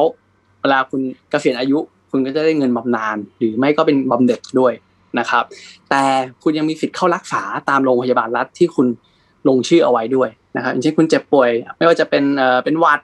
[0.61, 1.77] เวลาคุณเกษียณอายุ
[2.11, 4.73] คุณก็จะได้เงินบำนาญหรือไม่ก็เป็นบำเหน็จด้วย
[5.19, 5.43] นะครับ
[5.89, 6.03] แต่
[6.43, 8.87] คุณยังมีสิทธิ์เข้ารักษาตามโรงพยาบาลรัฐที่คุณ
[9.47, 13.01] ลงชื่อเอาไว้ด้วยนะครับอย่างเช่นคุณเจ็บป่วย ไม่ว่าจะเป็นเอ่อเป็นหวัด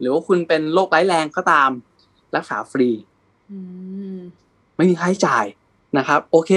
[0.00, 1.70] หรือว่าคุณเป็นโรคร้ายแรงก็ตาม
[2.36, 2.90] รักษาฟรี
[3.50, 3.58] อื
[4.16, 4.18] ม
[4.76, 5.44] ไม่มีค่าใช้จ่าย
[5.98, 6.52] นะครับ โอเค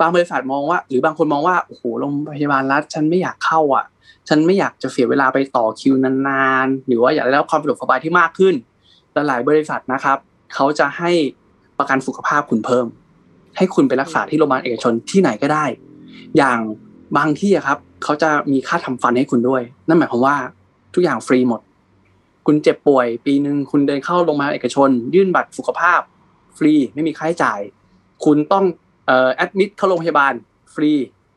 [0.00, 3.84] บางบริษัทมองว่า หรือบางคนมองว่าโอ้โหโรงพยาบาลรัฐฉันไม่อยากเข้าอะ
[4.28, 8.54] ฉันไม่อยากจะเสียเวลาไปต่อคิวนานๆหรือว่าอยากได้รับความสะดวกสบายที่มากขึ้น
[9.12, 10.18] แต่หลายบริษัทนะครับ
[10.54, 11.10] เขาจะให้
[11.78, 12.86] ประกันสุขภาพคุณเพิ่ม
[13.56, 15.64] ให้คุณไปรักษาที่โรงพยาบาลเอกชนที่ไหนก็ได้
[16.36, 16.58] อย่าง
[17.16, 20.36] บางที่ครับเขาจะมีค่าทำฟันให้คุณด้วย นั่นหมายความว่า
[20.94, 21.60] ทุกอย่างฟรีหมด
[22.46, 26.00] คุณเจ็บป่วย ปีหนึ่งคุณเดินเข้าโรงพยาบาลเอกชน ยื่นบัตรสุขภาพ
[26.56, 27.60] ฟรีไม่มีค่าใช้จ่าย
[28.24, 28.64] คุณต้อง
[29.34, 30.32] admit เข้าโรงพยาบาล
[30.74, 30.92] ฟรี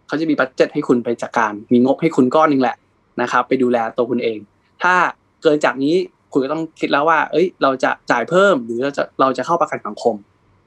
[0.08, 2.76] เขาจะมี budget ให้คุณไปจัดการ มีงบให้คุณก้อนหนึงแหละ
[3.22, 4.38] นะครับ ไปดูแลตัวคุณเอง
[4.84, 4.94] ถ้า
[5.44, 5.96] เกินจากนี้
[6.32, 10.16] คุณก็ต้องคิดแล้วว่า เอ้ย เราจะจ่ายเพิ่มหรือเราจะเราจะเข้าประกันสังคม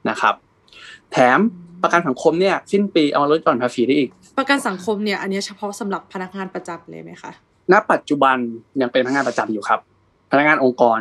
[0.09, 0.35] นะครับ
[1.13, 1.39] แถม
[1.83, 7.33] ประกันสังคมเนี่ยสิ้นปีเอามาลดหย่อนภาษีได้อีก ประกันสังคมเนี่ยอันเนี้ยเฉพาะสำหรับพนักงานประจำเลยไหมคะ
[7.73, 8.37] ณปัจจุบัน
[8.81, 9.81] ยังเป็นพนักงานประจำอยู่ครับ
[10.31, 11.01] พนักงานองค์กร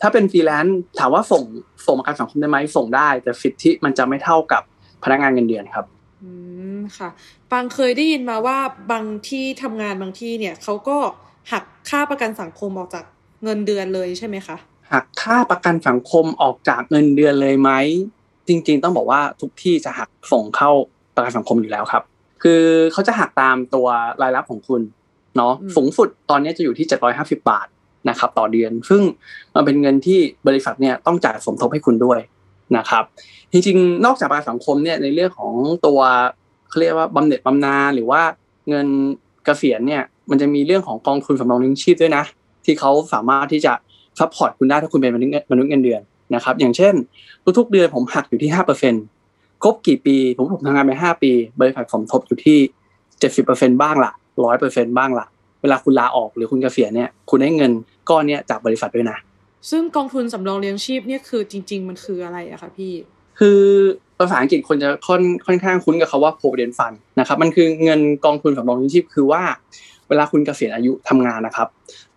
[0.00, 1.42] ถ้าเป็นฟรีแลนซ์ถามว่าส่ง
[1.86, 4.62] ส่งประกันสังคมได้ไหมส่งได้ แต่สิทธิมันจะไม่เท่ากับ
[5.04, 5.86] พนักงานเงินเดือนครับ
[6.22, 6.30] อื
[6.76, 7.08] มค่ะ
[7.52, 8.58] บางเคยได้ยินมาว่า
[8.92, 10.96] บางที่ทำงานบางที่เนี่ยเขาก็
[11.52, 13.04] หักค่าประกันสังคมออกจาก
[13.44, 14.56] เงินเดือนเลยใช่ไหมคะ
[14.92, 17.70] หักค่าประกันสังคมออกจากเงินเดือนเลยไหม
[18.48, 20.70] จริง ๆ ต้องบอกว่าทุกที่จะหักส่งเข้า
[21.14, 22.02] ประกันสังคมอยู่แล้วครับ
[22.42, 22.62] คือ
[22.92, 23.86] เขาจะหักตามตัว
[24.22, 24.82] รายรับของคุณ
[25.36, 26.86] เนาะสูงสุดตอนนี้จะอยู่ที่
[27.16, 27.66] 750 บาท
[28.08, 29.02] นะครับ ต่อเดือน ซึ่ง
[29.54, 32.18] มันเป็นเงินที่บริษัทเนี่ยต้องจ่ายสมทบให้คุณด้วย
[32.76, 33.04] นะครับ
[33.52, 35.52] จริงๆนอกจากประกันสังคมเนี่ยในเรื่องของ
[35.86, 36.00] ตัว
[36.68, 38.22] เขาเรียกว่าบำเหน็จบำนาญหรือว่า
[38.68, 38.86] เงิน
[39.44, 42.24] เกษียณเนี่ยมันจะมีเรื่องของกองทุนสำรองเลี้ยงชีพด้วยนะ
[42.64, 43.72] ที่เขาสามารถที่จะ
[44.18, 46.00] support คุณได้ถ้าคุณเป็นมนุษย์เงินมนุษย์เงินเดือน
[46.34, 46.94] นะครับอย่างเช่น
[47.58, 48.94] ทุกๆเดือนผมหักอยู่ที่ห้าเปอร์เซ็น
[49.62, 51.30] ครบกี่ปีผมผมทำงานไปห้าปี
[51.60, 52.58] บริษัทสมทบอยู่ที่
[53.20, 54.12] เจ็ดสิบเปอร์เซ็นบ้างละ
[54.44, 55.26] ร้อยเปอร์เซ็นบ้างละ
[55.62, 57.72] เวลาคุณลาออกหรือคุณเกษียณเนี่ยคุณได้เงิน
[58.08, 59.16] ก้อนเนี้ยจากบริษัทด้วยนะ
[59.70, 62.92] ซึ่งกองทุนสำรองเลี้ยงชีพเนี่ยคือจริง ๆ มันคืออะไรอะคะพี่
[63.38, 63.60] คือ
[64.18, 69.42] ภาษาอังกฤษคนจะค่อนค่อนข้างคุ้นกับคาว่า provident fund นะครับมันคือเงินกองทุนสำรองเลี้ยงชีพคือว่า
[70.08, 71.68] เวลาคุณเกษียณอายุทำงานนะครับ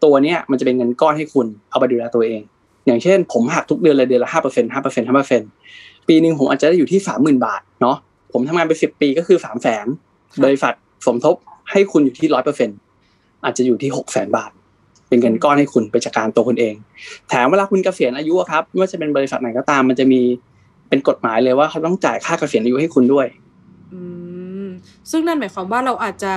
[0.04, 2.42] ตัวเนี้ยมันจะเป็นเงินก้อนให้คุณเอาไปดูแลตัวเอง
[2.86, 5.50] อย่างเช่น ผมหักทุกเดือนเลยเดือนละห้าเปอร์เซ็นต์ห้าเปอร์เซ็นต์ห้าเปอร์เซ็นต์
[6.08, 7.98] ปีหนึ่งผมอาจจะได้อยู่ที่สามหมื่นบาทเนาะ
[8.34, 9.86] ผมทำงานไปสิบปีก็คือสามแสน
[10.44, 10.74] บริษัท
[11.06, 11.36] สมทบ
[11.72, 12.78] ให้คุณอยู่ที่ร้อยเปอร์เซ็นต์
[13.44, 14.52] อาจจะอยู่ที่หกแสนบาท
[15.10, 16.74] เป็นเงินก้อนให้คุณไปจัดการตัวคุณเอง
[17.30, 20.22] แถมเวลาคุณเกษียณอายุอะครับไม่ว่าจะเป็นบริษัทไหนก็ตาม มันจะมี
[20.90, 23.28] เป็นกฎหมายเลยว่าเขาต้องจ่ายค่าเกษียณอายุให้คุณด้วย
[23.94, 24.02] อื
[24.66, 24.68] ม
[25.12, 26.34] ซึ่งนั่นหมายความว่าเราอาจจะ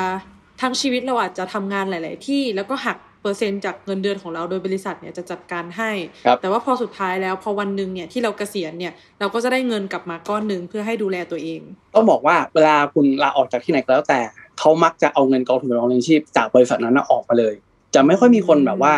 [0.61, 5.91] ทั้งชีวิตเราอาจจะทำงานหลาย ๆ ที่แล้วก็หักเปอร์เซ็นต์จากเงินเดือนของเราโดยบริษัทเนี่ยจะจัดการให้
[6.27, 11.61] ครับแต่ว่าพอสุดท้ายแล้วพอวันหนึ่งเนี่ยที่เราเกษียณเนี่ยเราก็จะได้เงินกลับมาก้อนหนึ่งเพื่อให้ดูแลตัวเอง
[11.95, 14.21] ต้องบอกว่าเวลาคุณลาออกจากที่ไหนก็แล้วแต่
[14.59, 17.55] เขามักจะเอาเงินกองทุนสำรองเลี้ยงชีพจากบริษัทนั้นนะออกมาเลย
[17.95, 18.93] จะไม่ค่อยมีคนแบบว่า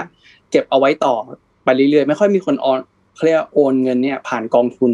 [0.50, 1.14] เก็บเอาไว้ต่อ
[1.64, 2.79] ไปเรื่อยๆไม่ค่อยมีคนออน
[3.14, 4.92] เขาเรียกโอนเงินเนี่ยผ่านกองทุน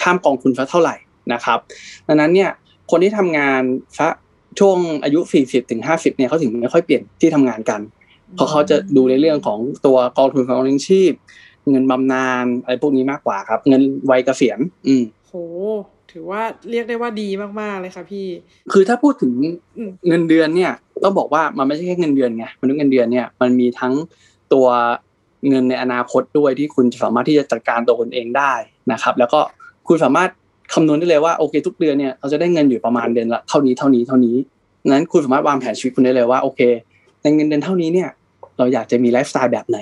[0.00, 0.94] ข้ามกองทุนสักเท่าไหร่
[1.32, 1.58] นะครับ
[2.06, 2.50] ดังนั้นเนี่ย
[2.90, 3.62] คนที่ทำงาน
[3.98, 4.12] สัก
[4.58, 7.80] ช่วงอายุ 40ถึง50เนี่ยเขาถึงไม่ค่อยเปลี่ยนที่ทำงานกัน
[8.34, 11.12] เพราะเขาจะดูในเรื่องของตัวกองทุนสำรองเลี้ยงชีพ
[11.70, 15.32] เงินบำนาญอะไรพวกนี้มากกว่าครับ เงินวัยเกษียณ อืมโห
[16.18, 17.28] ถือว่าเรียกได้ว่าดี
[17.60, 18.26] มากๆเลยค่ะพี่
[18.72, 19.32] คือถ้าพูดถึง
[19.76, 20.72] อืมเงินเดือนเนี่ย
[21.04, 23.94] ต้องบอกว่ามันไม่ใช่แค่เงินเดือนไงมนุษย์เงินเดือนเนี่ยมันมีทั้ง
[24.52, 24.66] ตัว
[25.48, 28.52] เงินในอนาคตด้วยที่คุณสามารถที่จะจัดการตัวคุณเองได้
[28.92, 29.40] นะครับ แล้วก็
[29.88, 30.30] คุณสามารถ
[30.74, 34.36] คำนวณได้เลยว่าโอเคทุกเดือนเนี่ยเราจะได้เงินอยู่ประมาณเดือนละเท่านี้เท่านี้เท่านี้
[34.92, 36.60] นั้นคุณสามารถวางแผนชีวิตคุณได้เลยว่าโอเค
[37.22, 38.08] ในเงินเดือนเท่านี้เนี่ย
[38.58, 39.78] เราอยากจะมีไลฟ์สไตล์แบบไหน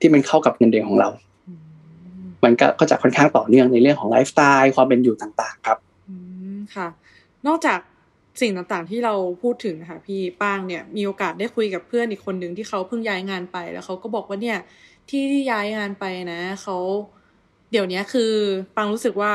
[0.00, 1.08] ที่มันเข้ากับเงินเดือนของเรา
[2.44, 5.78] มันก็ก็จะค่อนข้างต่อเนื่องในเรื่องของไลฟ์สไตล์ความเป็นอยู่ต่างๆ ครับ
[6.08, 6.14] อื
[6.54, 6.88] มค่ะ
[7.46, 7.78] นอกจาก
[8.40, 14.58] สิ่งต่างๆที่เราพูดถึงนะคะพี่ป้างเนี่ยมีโอกาสได้คุยกับเพื่อนอีกคนหนึ่งที่เขาเพิ่งย้ายงานไป แล้วเขาก็บอกว่าเนี่ย
[15.08, 16.76] ที่ที่ย้ายงานไปนะเขา
[17.70, 18.32] เดี๋ยวเนี้ยคือ
[18.76, 19.32] ปางรู้สึกว่า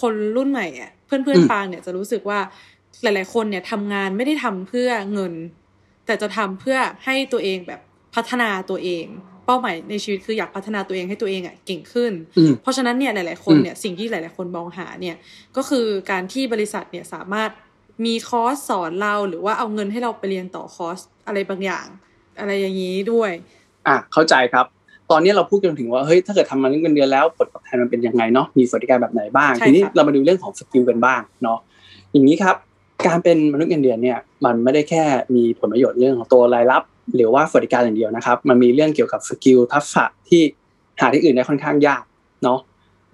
[0.00, 2.38] คนรุ่นใหม่อะเพื่อนเพื่อนอืมปางเนี่ยจะรู้สึกว่า
[3.02, 5.34] หลาย ๆ คนเนี่ยทำงานไม่ได้ทำเพื่อเงิน
[6.06, 7.80] แต่จะทำเพื่อให้ตัวเองแบบ
[8.14, 9.06] พัฒนาตัวเอง
[9.46, 15.16] เป้าหมายในชีวิตคืออยากพัฒนาตัวเองให้ตัวเองอะเก่งขึ้นอืมเพราะฉะนั้นเนี่ยหลาย ๆ คนเนี่ยสิ่งที่หลาย ๆ คนมองหาเนี่ย
[15.56, 17.50] ก็คือการที่บริษัทเนี่ยสามารถ
[18.04, 21.86] มีคอร์สสอนเราหรือว่าเอาเงินให้เราไปเรียนต่อคอร์สอะไรบางอย่าง
[22.38, 23.30] อะไรอย่างนี้ด้วย
[23.86, 24.66] อะเข้าใจครับ
[25.10, 31.58] ตอนนี้เราพูดกันถึงว่าเฮ้ยถ้าเกิดทำมาเรื่องเงินเดือนแล้วผลตอบแทนมันเป็นยังไงเนาะมีสวัสดิการแบบไหนบ้างใช่ทีนี้ครับเรามาดูเรื่องของ skill กันบ้างเนาะ
[32.12, 32.56] อย่างนี้ครับ
[33.06, 36.82] การเป็นมนุษย์เงินเดือนเนี่ยมันไม่ได้แค่มีผลประโยชน์เรื่องของตัวรายรับ
[37.14, 40.42] หรือว่าสวัสดิการอย่างเดียวนะครับ มันมีเรื่องเกี่ยวกับ skill ทักษะที่
[41.00, 42.02] หาที่อื่นได้ค่อนข้างยาก
[42.42, 42.58] เนาะ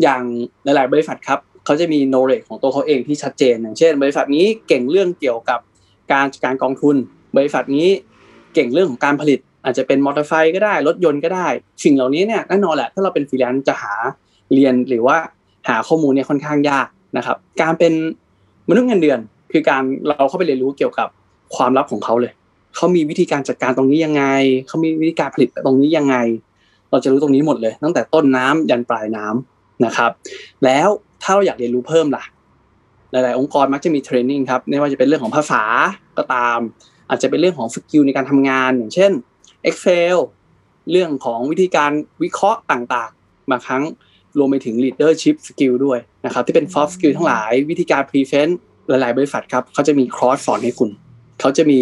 [0.02, 0.22] อย่าง
[0.64, 5.60] หลาย ๆ บริษัทครับเขาจะมี knowledge ของตัวเขาเองที่ชัดเจน อย่างเช่น บริษัทนี้เก่งเรื่องเกี่ยวกับ
[6.12, 6.96] การจัดการกองทุน
[7.36, 7.88] บริษัทนี้
[8.54, 11.46] เก่งเรื่องของการผลิต อาจจะเป็นมอเตอร์ไซค์ก็ได้รถยนต์ก็ได้
[11.84, 13.92] สิ่งเหล่านี้เนี่ยแน่นอนแหละถ้าเราเป็นฟรีแลนซ์จะหา
[14.54, 15.16] เรียนหรือว่า
[15.68, 17.92] หาข้อมูลเนี่ยค่อนข้างยากนะครับ การเป็น
[18.68, 19.18] มนุษย์เงินเดือน
[19.52, 21.08] คือการเราเข้าไปเรียนรู้เกี่ยวกับ
[21.56, 22.32] ความลับของเขาเลย
[22.76, 24.24] เขามีวิธีการจัดการตรงนี้ยังไง
[24.66, 26.16] เขามีวิธีการผลิตตรงนี้ยังไง
[26.90, 30.10] เราจะรู้ตรงนี้หมดเลย ตั้งแต่ต้นน้ำยันปลายน้ำนะครับ
[30.64, 30.88] แล้ว
[31.22, 32.24] ถ้าเราอยากเรียนรู้เพิ่มล่ะ
[33.12, 35.62] หลาย ๆ องค์กรมักจะมี training ครับไม่ว่าจะเป็นเรื่องของภาษา
[36.18, 36.58] ก็ตาม
[37.08, 39.12] อาจจะเป็นเรื่องของ skill ในการทำงาน อย่างเช่น
[39.68, 40.16] Excel
[40.90, 41.90] เรื่องของวิธีการ
[42.22, 43.82] วิเคราะห์ต่างๆบางครั้ง
[44.38, 48.52] รวมไปถึง leadership skill ด้วยนะครับ ที่เป็น soft skill ทั้งหลายวิธีการ present
[48.88, 50.90] หลาย ๆ บริษัทครับเขาจะมีคอร์สสอนให้คุณ
[51.40, 51.80] เขาจะมี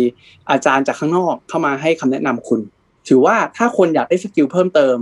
[0.51, 2.61] อาจารย์จากข้างนอกเข้ามาให้คำแนะนำคุณ
[3.09, 4.97] ถือว่าถ้าคนอยากได้ skill เพิ่มเติม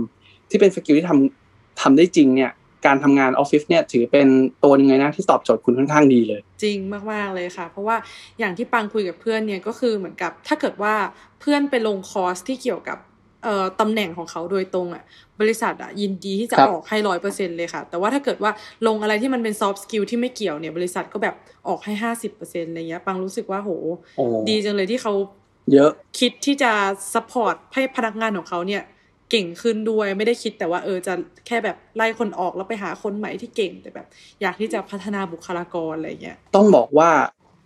[0.49, 2.51] ที่เป็น skill ที่ทำทำได้จริงเนี่ย
[2.85, 4.27] การทำงานออฟฟิศเนี่ยถือเป็น
[4.63, 6.77] ตัวนึงเลยนะที่ตอบโจทย์คุณค่อนข้างดีเลย จริง
[7.11, 7.97] มาก ๆ เลยค่ะ เพราะว่า
[8.39, 10.95] อย่างที่ปังคุยกับเพื่อนเนี่ยก็คือเหมือนกับถ้าเกิดว่า
[11.39, 12.97] เพื่อนไปลงคอร์สที่เกี่ยวกับ
[13.79, 15.03] ตำแหน่งของเขาโดยตรงอะ
[15.41, 18.51] บริษัทอะยินดีที่จะครับออกให้ร้อยเปอร์เซ็นเลยค่ะ แต่ว่าถ้าเกิดว่า
[18.87, 21.35] ลงอะไรที่มันเป็น soft skill ที่ไม่เกี่ยวเนี่ย บริษัทก็แบบ
[21.67, 23.71] ออกให้ห้าสิบเปอร์เซ็นอะไรเงี้ยปังรู้สึกว่าโห
[24.17, 25.13] โอ้ดีจังเลยที่เขา
[25.73, 26.71] เยอะคิดที่จะ
[27.13, 28.83] support ให้พนักงานของเขาเนี่ย
[29.31, 31.13] เก่งขึ้นด้วยไม่ได้คิดแต่ว่าเออจะ
[31.47, 34.07] แค่แบบไล่คนออกแล้วไปหาคนใหม่ที่เก่งแต่แบบ
[34.41, 37.09] อยากที่จะพัฒนาบุคลากรอะไรเงี้ยต้องบอกว่า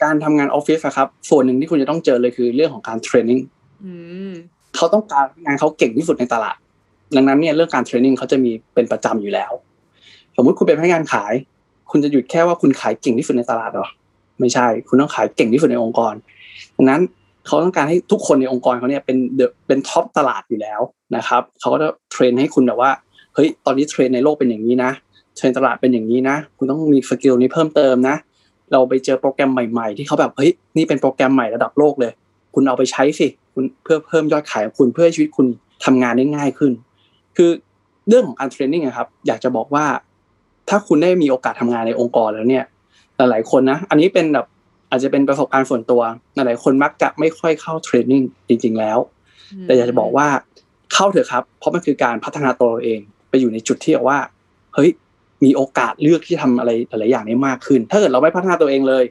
[0.03, 3.39] การทำงานออฟฟิศอะครับ ส่วนหนึ่งที่คุณจะต้องเจอเลยคือเรื่องของการ training
[3.85, 3.93] อื
[4.29, 4.33] ม
[4.75, 6.57] เขาต้องการงานเขาเก่งที่สุดในตลาด
[7.15, 9.51] ดังนั้นเนี่ยเรื่องการ training เขาจะมีเป็นประจำอยู่แล้ว
[10.35, 11.33] สมมุติคุณเป็นพนักงานขาย
[11.91, 13.87] คุณจะหยุดแค่ว่าคุณขายเก่งที่สุดในตลาดหรอ
[14.39, 16.13] ไม่ใช่ คุณต้องขายเก่งที่สุดในองค์กร
[16.77, 17.01] ดังนั้น
[17.45, 19.17] เขาต้องการให้ทุกคนในองค์กรเขาเนี่ยเป็น
[19.67, 20.81] เป็น top ตลาดอยู่แล้ว
[21.15, 22.91] นะครับเขาก็จะ train ให้คุณแบบว่า
[23.35, 24.91] เฮ้ยตอนนี้เทรนในโลกเป็นอย่างนี้นะ
[25.35, 28.15] เทรนตลาดเป็นอย่างนี้นะ คุณต้องมี skill นี้เพิ่มเติมนะ
[28.71, 32.11] เราไปเจอโปรแกรมใหม่ ๆ ที่เขาแบบเฮ้ยนี่เป็นโปรแกรมใหม่ระดับโลกเลย
[32.53, 35.47] คุณเอาไปใช้สิคุณเพื่อเพิ่มยอดขายของคุณเพื่อให้ชีวิตคุณ
[35.85, 36.71] ทำงานได้ง่ายขึ้น
[37.37, 37.49] คือ
[38.07, 39.85] เรื่องของการ training ครับ อยากจะบอกว่า
[40.69, 42.65] ถ้าคุณได้มีโอกาสทำงานในองค์กรแล้วเนี่ย
[43.17, 44.45] หลายๆคนนะ อันนี้เป็นแบบ
[44.89, 46.01] อาจจะเป็นประสบการณ์ส่วนตัว
[46.35, 48.97] หลายๆคนมักจะไม่ค่อยเข้าเทรนนิ่งจริง ๆ แล้ว
[49.65, 50.27] แต่อยากจะบอกว่า
[50.93, 54.19] เข้าเถอะครับ เพราะมันคือการพัฒนาตัวเราเอง ไปอยู่ในจุดที่แบบว่า
[54.75, 54.89] เฮ้ย
[55.43, 59.03] มีโอกาสเลือกที่จะทำอะไรหลายๆอย่างได้มากขึ้น ถ้าเกิดเราไม่พัฒนาตัวเองเลย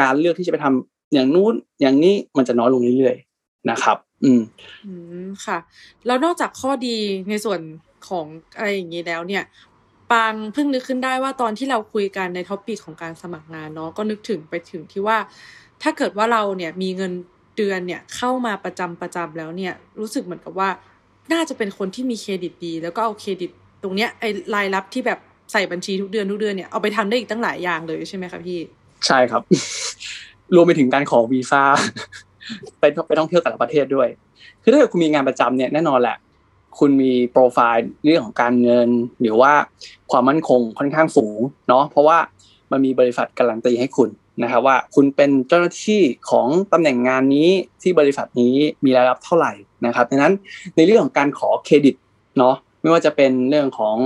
[0.00, 4.40] การเลือกที่จะไปทำ อย่างนู้นอย่างนี้มันจะน้อยลงเรื่อยๆนะครับ อืม
[4.86, 4.92] อื
[5.24, 5.58] มค่ะ
[6.06, 6.96] แล้วนอกจากข้อดี
[7.28, 7.60] ในส่วน
[8.08, 9.42] ของอะไรอย่างนี้แล้วเนี่ย
[10.12, 15.18] ปังเพิ่งนึกขึ้นได้ว่าตอนที่เราคุยกันใน topic ของการสมัครงานเนาะก็นึกถึงไปถึงที่ว่า
[15.82, 17.12] ถ้าเกิดว่าเราเนี่ยมีเงิน
[17.56, 20.68] เดือนเนี่ยเข้ามาประจำประจำแล้วเนี่ย รู้สึกเหมือนกับว่า
[21.32, 23.50] น่าจะเป็นคนที่มีเครดิตดี แล้วก็เอาเครดิต
[23.82, 25.18] ตรงเนี้ยไอ้รายรับที่แบบ
[25.52, 28.58] ใส่บัญชีทุกเดือนทุกเดือนเนี่ยเอาไปทำได้อีกตั้งหลายอย่างเลยใช่ไหมคะพี่
[29.06, 29.42] ใช่ครับ
[30.54, 31.62] รวมไปถึงการขอวีซ่า
[32.78, 34.08] ไปไปท่องเที่ยวแต่ละประเทศด้วย
[34.62, 36.16] คือถ้าเกิดคุณมีงานประจำเนี่ยแน่นอนแหละ
[36.78, 38.88] คุณมีโปรไฟล์เรื่องของการเงิน
[39.20, 39.52] หรือว่า
[40.10, 42.18] ความมั่นคงค่อนข้างสูงเนาะเพราะว่า
[42.70, 44.08] มันมีบริษัทการันตีให้คุณ
[44.42, 47.48] นะครับว่าคุณเป็นเจ้าหน้าที่ของตำแหน่งงานนี้
[47.82, 49.52] ที่บริษัทนี้มีรายรับเท่าไหร่
[49.86, 50.34] นะครับดังนั้น
[50.76, 51.94] ในเรื่องของการขอเครดิต
[52.38, 53.98] เนาะไม่ว่าจะเป็นเรื่องของ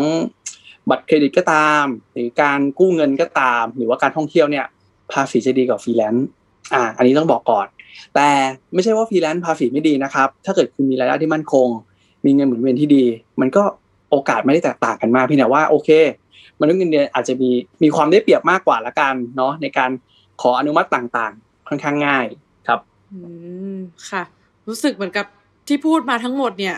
[0.91, 4.67] บัตรเครดิตก็ตาม หรือการกู้เงินก็ตาม หรือว่าการท่องเที่ยวเนี่ย
[5.13, 6.27] ภาษีจะดีกว่าฟรีแลนซ์
[6.75, 7.67] อ่า อันนี้ต้องบอกก่อน
[8.15, 8.29] แต่
[8.75, 11.69] ไม่ใช่ว่าฟรีแลนซ์ภาษีไม่ดีนะครับ ถ้าเกิดคุณมีรายได้ที่มั่นคง
[12.25, 13.05] มีเงินหมุนเวียนที่ดี
[13.41, 13.63] มันก็
[14.11, 15.91] โอกาสไม่ได้แตกต่างกันมากพี่แต่ว่าโอเค
[16.61, 17.51] มนุษย์เงินเดือนอาจจะมี
[17.83, 19.91] มีความได้เปรียบมากกว่าละกันเนาะในการ
[20.41, 22.27] ขออนุมัติต่างๆ ค่อนข้างง่าย
[22.69, 22.81] ครับ
[23.13, 23.19] อื
[23.75, 23.77] ม
[24.11, 24.23] ค่ะ
[24.69, 25.27] รู้สึกเหมือนกับ
[25.69, 26.77] ที่พูดมาทั้งหมดเนี่ย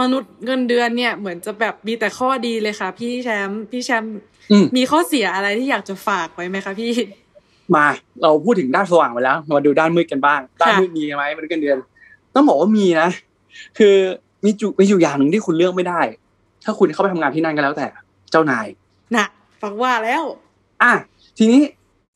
[0.00, 4.12] มนุษย์เงินเดือนเนี่ยเหมือนจะแบบมีแต่ข้อดีเลยค่ะ พี่แชมป์พี่แชมป์
[4.50, 6.92] อืมมีข้อเสียอะไรที่อยากจะฝากไว้ไหมคะพี่
[7.76, 7.84] มา
[8.22, 11.78] เราพูดถึงด้านสว่างไปแล้ว มาดูด้านมืดกันบ้างด้านมืดมีไหมมนุษย์เงินเดือน
[12.34, 13.08] ต้องบอกว่ามีนะ
[13.78, 13.94] คือ
[14.44, 16.00] มีจุมีอยู่อย่างหนึ่งที่คุณเลือกไม่ได้
[16.64, 17.86] ถ้าคุณเข้าไปทำงานที่นั่นก็แล้วแต่
[18.30, 18.66] เจ้านาย
[19.14, 19.26] น่ะ
[19.62, 20.22] ฟังว่าแล้ว
[20.82, 20.92] อะ
[21.38, 21.60] ทีนี้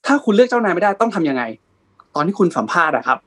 [0.07, 1.43] ถ้าคุณเลือกเจ้านายไม่ได้ต้องทำยังไง
[2.15, 3.19] ตอนที่คุณสัมภาษณ์อะครับ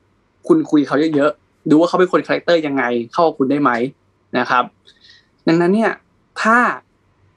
[0.47, 2.83] คุณคุยเขาเยอะๆดูว่าเขาเป็นคน character ยังไง
[3.13, 3.71] เข้ากับคุณได้ไหม
[4.38, 4.63] นะครับ
[5.47, 5.91] ดังนั้นเนี่ย
[6.41, 6.57] ถ้า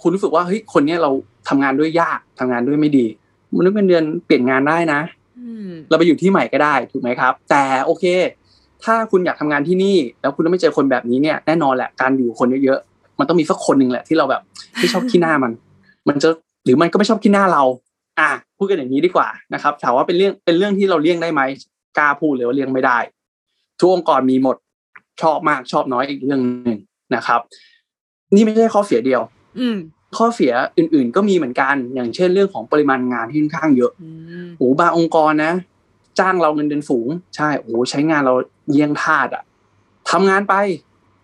[0.03, 1.11] คุณรู้สึกว่าเฮ้ยคนเนี้ยเรา
[1.49, 3.07] ทำงานด้วยยากทำงานด้วยไม่ดี
[3.57, 5.01] มนุษย์เงินเดือนเปลี่ยนงานได้นะ
[5.41, 8.05] อืมเราไปอยู่ที่ใหม่ก็ได้ถูกไหมครับ แต่โอเค
[8.85, 14.43] ถ้าคุณอยากทำงานที่นี่ แล้วคุณไม่เจอคนแบบนี้เนี่ยแน่นอนแหละการอยู่คนเยอะๆมันต้องมีสักคนหนึ่งแหละที่เราแบบ
[14.79, 15.53] ไม่ชอบขี้หน้ามัน
[16.09, 16.29] มันจะ
[16.65, 17.63] หรือมันก็ไม่ชอบขี้หน้าเรา
[18.21, 21.41] อะพูดกันอย่างนี้ดีกว่านะครับถามว่าเป็นเรื่องเป็นเรื่องที่เราเลี่ยงได้ไหม
[21.99, 22.99] กล้าพูดเลยว่าเลี่ยงไม่ได้
[23.79, 24.57] ทุกองค์กรมีหมด
[25.23, 26.79] ชอบมากชอบน้อยอีกเรื่องหนึ่ง
[27.15, 27.41] นะครับ
[28.35, 29.21] นี่ไม่ใช่ข้อเสียเดียว
[29.59, 29.77] อืม
[30.17, 34.09] ข้อเสียอื่นๆ ก็มีเหมือนกัน อย่างเช่นเรื่องของปริมาณงานที่ค่อนข้างเยอะอื
[34.45, 35.53] มโอ้บางองค์กรนะ
[36.19, 38.35] จ้างเราเงินเดือนสูง ใช่โอ้ใช้งานเรา
[38.71, 39.43] เยี่ยงทาสอะ
[40.11, 40.55] ทำงานไป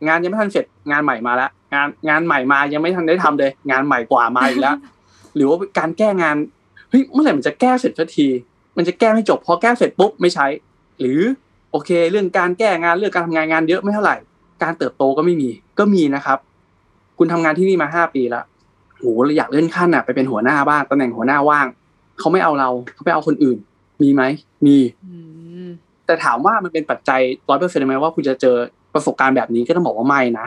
[0.07, 4.77] งานยังไม่ทันเสร็จงานใหม่มาแล้วงานงานใหม่มายังไม่ทันได้ทำเลย งานใหม่กว่ามาอีกแล้ว
[5.37, 6.37] หรือว่าการแก้งาน
[6.90, 8.29] เฮ้ยเมื่อไหร่มันจะแก้เสร็จสักที
[8.77, 10.47] มันจะแก้ไม่จบพอแก้เสร็จปุ๊บไม่ใช้
[11.01, 11.20] หรือ
[11.70, 14.16] โอเค เรื่องการแก้งานเรื่องการทำงานงานเยอะไม่เท่าไหร่
[14.62, 16.38] การเติบโตก็ไม่มีก็มีนะครับ
[17.18, 18.44] คุณทำงานที่นี่มาห้าปีแล้ว
[19.05, 21.67] โหเราอยากเลื่อนขั้นอะไปเป็นหัวหน้าบ้างตำแหน่งหัวหน้าว่าง
[22.19, 23.59] เขาไม่เอาเราเขาไปเอาคนอื่น
[24.03, 24.23] มีไหม
[24.67, 25.17] มีอื
[25.67, 25.69] ม
[26.07, 28.57] แต่ถามว่ามันเป็นปัจจัยร้อยเปอร์เซ็นต์ไหมว่าคุณจะเจอ
[28.95, 30.47] ประสบการณ์แบบนี้ก็ต้องบอกว่าไม่นะ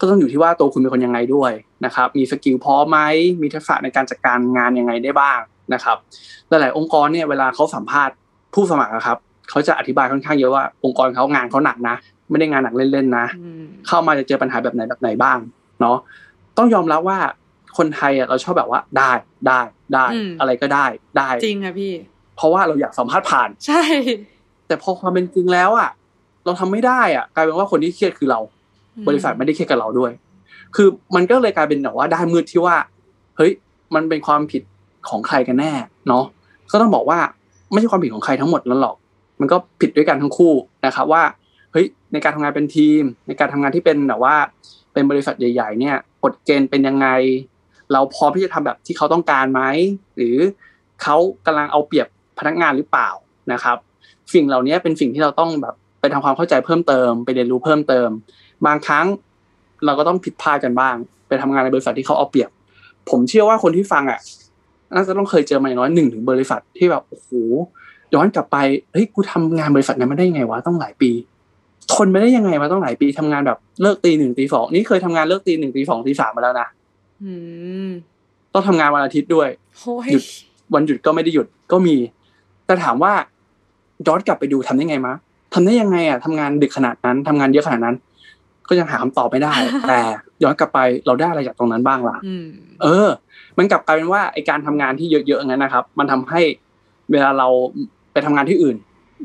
[0.00, 1.52] ก็ต้องอยู่ที่ว่าตัวคุณเป็นคนยังไงด้วย
[1.84, 2.98] นะครับ มี skill พอไหม
[3.42, 5.38] มีทักษะในการจัดการงานยังไงได้บ้าง
[5.74, 5.96] นะครับ
[6.48, 8.14] หลายๆองค์กรเนี่ยเวลาเขาสัมภาษณ์
[8.54, 9.18] ผู้สมัครอะครับ
[9.50, 11.96] เขาจะอธิบายค่อนข้างเยอะว่าองค์กรเขางานเขาหนักนะ
[12.30, 15.38] ไม่ได้งานหนักเล่นๆนะอืมเข้ามาจะเจอปัญหาแบบไหนแบบไหนบ้าง
[15.80, 15.96] เนาะ
[16.58, 17.18] ต้องยอมรับว่า
[17.78, 19.12] คนไทยอะเราชอบแบบว่าได้
[19.46, 19.60] ได้
[19.94, 20.06] ได้
[20.40, 21.92] อะไรก็ได้ได้จริงค่ะพี่
[22.36, 23.82] เพราะว่าเราอยากสัมภาษณ์ผ่าน ใช่
[24.66, 25.90] แต่พอความเป็นจริงแล้วอะ
[26.44, 28.40] เราทำไม่ได้อะ กลายเป็นว่าคนที่เครียดคือเรา
[29.08, 30.12] บริษัทไม่ได้เครียดกับเราด้วย
[30.76, 32.76] คือมันก็เลยกลายเป็นแบบว่าได้มืดที่ว่า
[33.36, 33.52] เฮ้ย
[33.94, 34.62] มันเป็นความผิด
[35.08, 35.72] ของใครกันแน่
[36.08, 36.24] เนาะ
[36.72, 37.18] ก็ต้องบอกว่า
[37.72, 38.96] ไม่ใช่ความผิดของใครทั้งหมดนั่นหรอก
[39.40, 40.52] มันก็ผิดด้วยกันทั้งคู่
[40.86, 41.22] นะครับว่า
[41.72, 44.34] เฮ้ยในการทำงานเป็นทีม ในการทำงานที่เป็นแบบว่า
[44.92, 47.06] เป็นบริษัทใหญ่ ๆ เนี่ยกฎเกณฑ์เป็นยังไง
[47.92, 49.62] เราพร้อมที่จะทำแบบที่เขาต้องการไหม
[50.16, 50.36] หรือ
[51.02, 51.16] เขา
[51.46, 52.06] กำลังเอาเปรียบ
[52.38, 53.08] พนักงานหรือเปล่า
[53.52, 53.76] นะครับ
[54.34, 58.08] สิ่งเหล่านี้เป็นสิ่งที่เราต้องแบบไปทำความเข้าใจเพิ่มเติม ไปเรียนรู้เพิ่มเติม
[58.66, 59.06] บางครั้ง
[59.84, 60.94] เราก็ต้องผิดพลาดกันบ้าง
[61.28, 62.50] ไปทำงานในบริษัทที่เขาเอาเปรียบ
[63.10, 64.20] ผมเชื่อว่าคนที่ฟังอะ
[64.94, 67.30] น่าจะต้องเคยเจอมาอย่างน้อยหนึ่งถึงบริษัทที่แบบโอ้โห
[68.14, 68.56] ย้อนกลับไป
[68.92, 71.10] เฮ้ยกูทำงานบริษัทนั้นมาได้ยังไงวะต้องหลายปี
[71.92, 76.68] ทนไมาได้ยังไงมาต้องหลายปีทำงานแบบเลิกตีหนึ่งตีสองนี่เคยทำงานเลิกตีหนึ่งตีสองตีสามมาแล้วนะ
[78.52, 79.48] ต้องทำงานวันอาทิตย์ด้วย
[79.78, 80.22] โอ้ยหยุด
[80.74, 81.96] วันหยุดก็ไม่ได้หยุดก็มี
[82.66, 83.12] แต่ถามว่า
[84.06, 85.14] ย้อนกลับไปดูทำได้ไงมะ
[85.54, 87.96] ทำได้ยังไงอะทำงานดึกขนาดนั้นทำงานเยอะขนาดนั้น
[88.68, 89.54] ก็ยังหาคำตอบไม่ได้
[89.88, 89.98] แต่
[90.42, 92.46] ย้อนกลับไปเราได้อะไรจากตรงนั้นบ้างล่ะอืม
[92.82, 93.08] เออ
[93.58, 96.40] มันกลับกลายเป็นว่าไอการทำงานที่เยอะๆอย่างนั้นนะครับ มันทำให้
[97.10, 97.48] เวลาเรา
[98.12, 98.76] ไปทำงานที่อื่น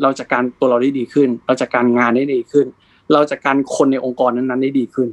[0.02, 2.66] เราจัดการตัวเราได้ดีขึ้น เราจัดการงานได้ดีขึ้น
[3.14, 5.10] เราจัดการคนในองค์กรนั้นๆได้ดีขึ้น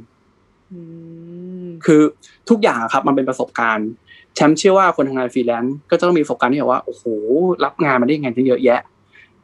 [0.71, 0.79] อื
[1.52, 1.52] ม
[1.85, 2.01] คือ
[2.49, 3.87] ทุกอย่างอะครับมันเป็นประสบการณ์
[4.35, 7.03] แชมป์เชื่อว่าคนทำงานฟรีแลนซ์ก็จะต้องมีประสบการณ์ที่แบบว่าโอ้โห
[7.65, 8.79] รับงานมาได้ยังไงที่เยอะแยะ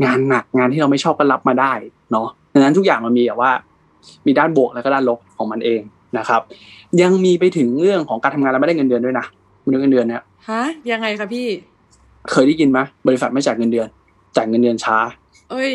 [0.03, 1.73] งานหนักงานที่เราไม่ชอบก็รับมาได้
[2.11, 3.51] เนาะดังนั้นทุกอย่างมันมีแบบว่า
[4.25, 5.81] มีด้านบวกแล้วก็ด้านลบของมันเอง
[6.17, 6.41] นะครับ
[7.01, 9.25] ยังมีไปถึงเรื่องของการทำงานแล้วไม่ได้เงินเดือนด้วยนะ
[9.69, 11.47] เงินเดือนเนี่ยฮะยังไงคะพี่
[12.31, 13.87] เคยได้ยินไหมบริษัทไม่จ่ายเงินเดือน
[14.35, 14.97] จ่ายเงินเดือนช้า
[15.51, 15.73] เอ้ย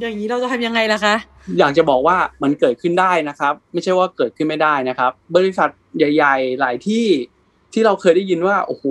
[0.00, 1.14] อย่างนี้เราจะทำยังไงล่ะคะ
[1.58, 7.06] อยากจะบอกว่ามันเกิดขึ้นได้นะครับ ไม่ใช่ว่าเกิดขึ้นไม่ได้นะครับ บริษัทใหญ่ ๆ หลายที่
[7.72, 8.84] ที่เราเคยได้ยินว่าโอ้โห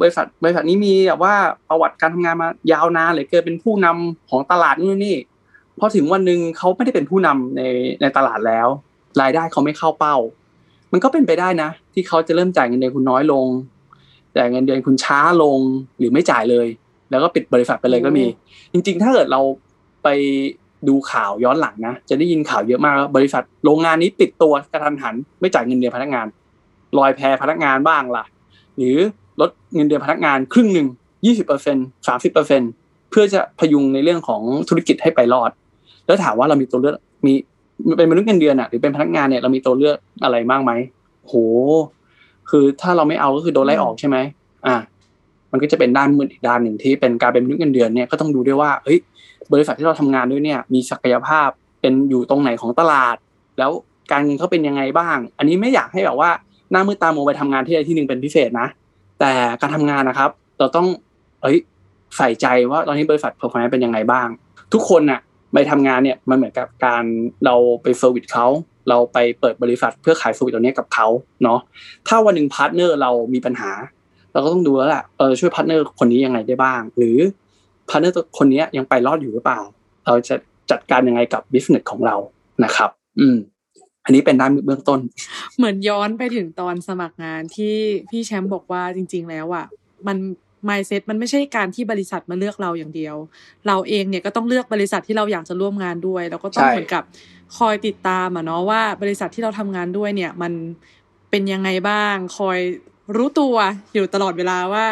[0.00, 1.34] บริษัทบริษัทนี้มีแบบว่า
[1.68, 5.16] ประวัติการทำงานมายาวนานเหลยเกินเป็นผู้นำของตลาดนู่นนี่
[5.78, 7.62] พอถึงวันหนึ่งเขาไม่ได้เป็นผู้นำใน
[8.00, 8.68] ในตลาดแล้ว
[9.20, 10.16] รายได้เขาไม่เข้าเป้า
[10.92, 13.46] มันก็เป็นไปได้นะ ที่เขาจะเริ่มจ่ายเงินเดือนคุณน้อยลง
[14.36, 15.58] จ่ายเงินเดือนคุณช้าลง
[15.98, 16.66] หรือไม่จ่ายเลย
[17.10, 18.24] แล้วก็ปิดบริษัทไปเลยก็มี
[18.72, 19.40] จริง ๆ ถ้าเกิดเรา
[20.04, 20.08] ไป
[20.88, 26.26] ดูข่าวย้อนหลังนะ จะได้ยินข่าวเยอะมาก บริษัทโรงงานนี้ปิดตัวกระทันหัน ไม่จ่ายเงินเดือนพนักงาน
[26.98, 28.24] ลอยแพพนักงานบ้างล่ะ
[28.76, 28.96] หรือ
[29.40, 30.88] ลดเงินเดือนพนักงานครึ่งหนึ่ง
[31.26, 31.76] ยี่สิบเปอร์เซ็น
[32.08, 32.62] สามสิบเปอร์เซ็น
[33.10, 35.50] เพื่อจะพยุงในเรื่องของธุรกิจให้ไปรอด
[36.06, 36.94] แล้วถามว่าเรามีตัวเลือก
[37.26, 37.32] มี
[37.98, 40.72] เป็นมนุษย์เงินเดือนอะหรือเป็นพนักงานเนี่ยเรามีตัวเลือกอะไรมากไหม
[41.22, 41.34] โห
[42.50, 44.16] คือถ้าเราไม่เอาก็คือโดนไล่ออกใช่ไหม
[44.66, 44.76] อ่า
[45.52, 48.98] มันก็จะเป็นด้านมืดอีกด้านหนึ่งที่เป็นการเป็นมนุษย์เงินเดือนเนี่ยก็ต้องดูด้วยว่าเฮ้ย
[49.52, 51.48] บริษัทที่เราทำงานด้วยเนี่ยมีศักยภาพ
[51.80, 53.16] เป็นอยู่ตรงไหนของตลาด
[53.58, 53.70] แล้ว
[54.12, 56.30] การเงินเขาเป็นยังไงบ้าง อันนี้ไม่อยากให้แบบว่า
[56.70, 58.68] หน้ามืดตามัวไปทำงานที่ใดที่หนึ่งเป็นพิเศษนะ
[59.20, 60.86] แต่การทำงานนะครับ เราต้อง
[61.42, 61.58] เอ้ย
[62.16, 64.28] ใส่ใจว่าตอนนี้บริษัท performance เป็นยังไงบ้าง
[64.72, 65.20] ทุกคนน่ะ
[65.54, 67.04] ไปทำงานเนี่ยมันเหมือนกับการ
[67.44, 68.46] เราไป service เขา
[68.88, 71.06] เราไปเปิดบริษัทเพื่อขาย service ตัวนี้กับเขา
[71.42, 71.58] เนาะ
[72.08, 73.70] ถ้าวันหนึ่ง partner เรามีปัญหา
[74.32, 77.16] เราก็ต้องดูแล้วแหละเออช่วย partner คนนี้ยังไงได้บ้าง หรือ
[77.90, 79.60] partner คนนี้ยังไปรอดอยู่หรือเปล่า
[80.06, 80.34] เราจะ
[80.70, 82.16] จัดการยังไงกับ business ของเรา
[82.64, 83.36] นะครับ อืม
[84.04, 85.00] อันนี้เป็นด้านเบื้องต้น
[85.56, 87.76] เหมือนย้อนไปถึงตอนสมัครงานที่
[88.10, 89.66] พี่แชมป์บอกว่าจริง ๆ แล้วอะ
[90.06, 90.18] มัน
[90.68, 93.16] mindset มันไม่ใช่การที่บริษัทมาเลือกเราอย่างเดียว
[93.66, 97.02] เราเองเนี่ยก็ต้องเลือกบริษัทที่เราอยากจะร่วมงานด้วย แล้วก็ต้องเหมือนกับ
[97.58, 100.52] คอยติดตามอะเนาะว่าบริษัทที่เราทำงานด้วยเนี่ย มัน
[101.30, 102.58] เป็นยังไงบ้าง คอย
[103.16, 103.54] รู้ตัว
[103.94, 104.86] อยู่ตลอดเวลาว่า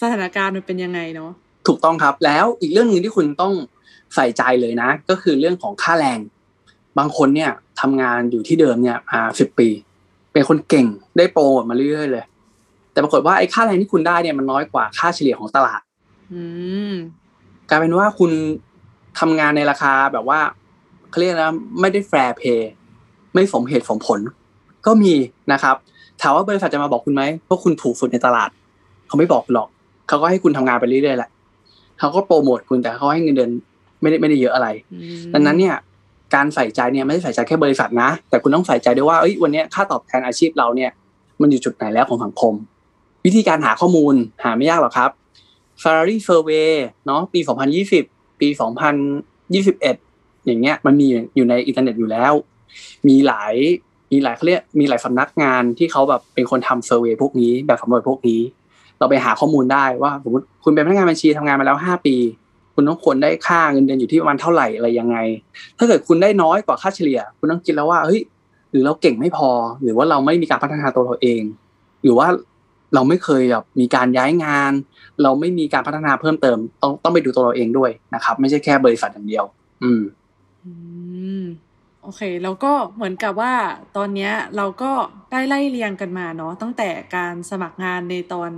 [0.00, 1.30] สถานการณ์มันเป็นยังไงเนาะ
[1.66, 3.52] ถูกต้องครับแล้วอีกเรื่องหนึ่งที่คุณต้อง
[4.14, 6.18] ใส่ใจเลยนะ ก็คือเรื่องของค่าแรง
[6.98, 9.68] บางคนเนี่ยทำงานอยู่ที่เดิมเนี่ยอ่าสิบปี
[10.32, 10.86] เป็นคนเก่ง
[11.16, 12.24] ได้โปรโมทมาเรื่อยๆเลย
[12.92, 15.80] แต่ปรากฏว่าไอ้ค่าแรงที่คุณได้เนี่ยมันน้อยกว่าค่าเฉลี่ยของตลาด
[16.32, 16.42] อื
[16.92, 16.94] ม
[17.68, 18.30] กลายเป็นว่าคุณ
[19.18, 20.40] ทำงานในราคาแบบว่า
[21.10, 22.70] เขาเรียกนะไม่ได้แฟร์เพย์
[23.34, 24.20] ไม่สมเหตุสมผล
[24.86, 25.14] ก็มี
[25.52, 25.76] นะครับ
[26.22, 28.50] ถามว่าบริษัทจะมาบอกคุณไหมว่าคุณถูกสุดในตลาด
[29.08, 29.68] เขาไม่บอกคุณหรอก
[30.08, 31.30] เขาก็ให้คุณทำงานไปเรื่อยๆแหละ
[31.98, 33.50] เขาก็โปรโมทคุณแต่เขาให้เงินเดือน
[34.00, 35.74] ไม่ได้ไม่ได้เยอะอะไรอืมดังนั้นเนี่ย
[36.34, 40.90] การใส่ใจเนี่ยไม่ได้ใส่ใจแค่บริษัทนะ แต่คุณต้องใส่ใจด้วยว่าเอ้ยวันเนี้ยค่าตอบแทนอาชีพเราเนี่ย
[41.40, 42.54] มันอยู่จุดไหนแล้วของสังคม
[43.24, 44.14] วิธีการหาข้อมูล
[44.44, 45.10] หาไม่ยากหรอกครับ
[45.82, 46.70] Salary Survey
[47.06, 47.40] เนาะปี
[47.90, 48.48] 2020 ปี
[49.26, 51.06] 2021 อย่างเงี้ยมันมี
[51.36, 52.32] อยู่ในอินเทอร์เน็ตอยู่แล้ว
[53.08, 53.54] มีหลาย
[54.12, 58.40] มีหลายเขาเรียกมีหลายสำนักงานที่เขาแบบเป็นคนทำ survey พวกนี้ แบบสำรวจพวกนี้
[58.98, 62.16] เราไปหาข้อมูลได้ว่าสมมติคุณเป็นพนักงานบัญชีทำงานมาแล้ว5ปี
[62.74, 65.16] คุณต้องควรได้ค่าเงินเดือนอยู่ที่ประมาณเท่าไหร่อะไรยังไง
[65.78, 68.20] ถ้าเกิดคุณได้น้อยกว่าค่าเฉลี่ย คุณต้องคิดแล้วว่าเฮ้ย
[68.70, 69.50] หรือเราเก่งไม่พอ
[69.82, 71.42] หรือว่าเราไม่มีการพัฒนาตัวเราเอง
[72.02, 72.28] หรือว่า
[72.94, 74.72] เราไม่เคยแบบมีการย้ายงาน
[75.22, 79.44] เราไม่มีการพัฒนาเพิ่มเติม ต้องต้องไปดูตัวเราเองด้วยนะครับ ไม่ใช่แค่บริษัทอย่างเดียว
[79.82, 80.02] อืม
[80.64, 80.72] อื
[81.42, 81.44] ม
[82.02, 83.54] โอเค แล้วก็เหมือนกับว่า
[83.96, 84.90] ตอนเนี้ยเราก็
[85.32, 88.50] ได้ไล่เรียงกันมาเนาะตั้งแต่การสมัครงานในตอน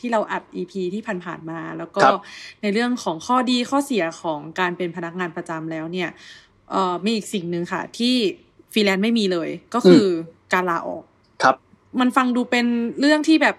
[0.00, 2.20] ที่เราอัด EP ที่ผ่านๆมา แล้วก็ครับ
[2.62, 6.08] ในเรื่องของข้อดีข้อเสียของการเป็นพนักงานประจำแล้วเนี่ย
[6.70, 8.14] เอ่อมีอีกสิ่งหนึ่งค่ะ ที่
[8.72, 10.08] ฟรีแลนซ์ไม่มีเลย ก็คือ
[10.52, 11.04] การลาออก
[11.42, 11.56] ครับ
[12.00, 12.66] มันฟังดูเป็น
[13.00, 13.56] เรื่องที่แบบ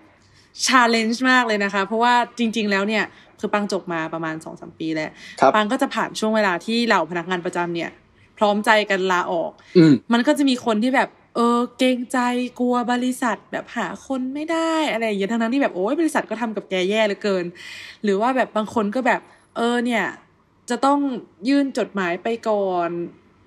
[0.66, 3.04] challenge มากเลยนะคะ เพราะว่าจริง ๆ แล้วเนี่ย
[3.40, 7.90] คือปังจบมาประมาณสองสามปีแล้วครับปังก็จะผ่านช่วงเวลาที่เหล่าพนักงานประจำเนี่ย
[8.38, 12.18] พร้อมใจกันลาออกอืมมันก็จะมีคนที่แบบ เออ เกรงใจ
[12.60, 17.46] กลัวบริษัทแบบหาคนไม่ได้อะไรอย่างเงี้ยทั้งนั้นที่แบบโอ้ยบริษัทก็ทำกับแกแย่เหลือเกิน
[18.04, 19.22] หรือว่าแบบบางคนก็แบบ
[19.58, 20.06] เออเนี่ย
[20.70, 21.00] จะต้อง
[21.48, 22.90] ยื่นจดหมายไปก่อน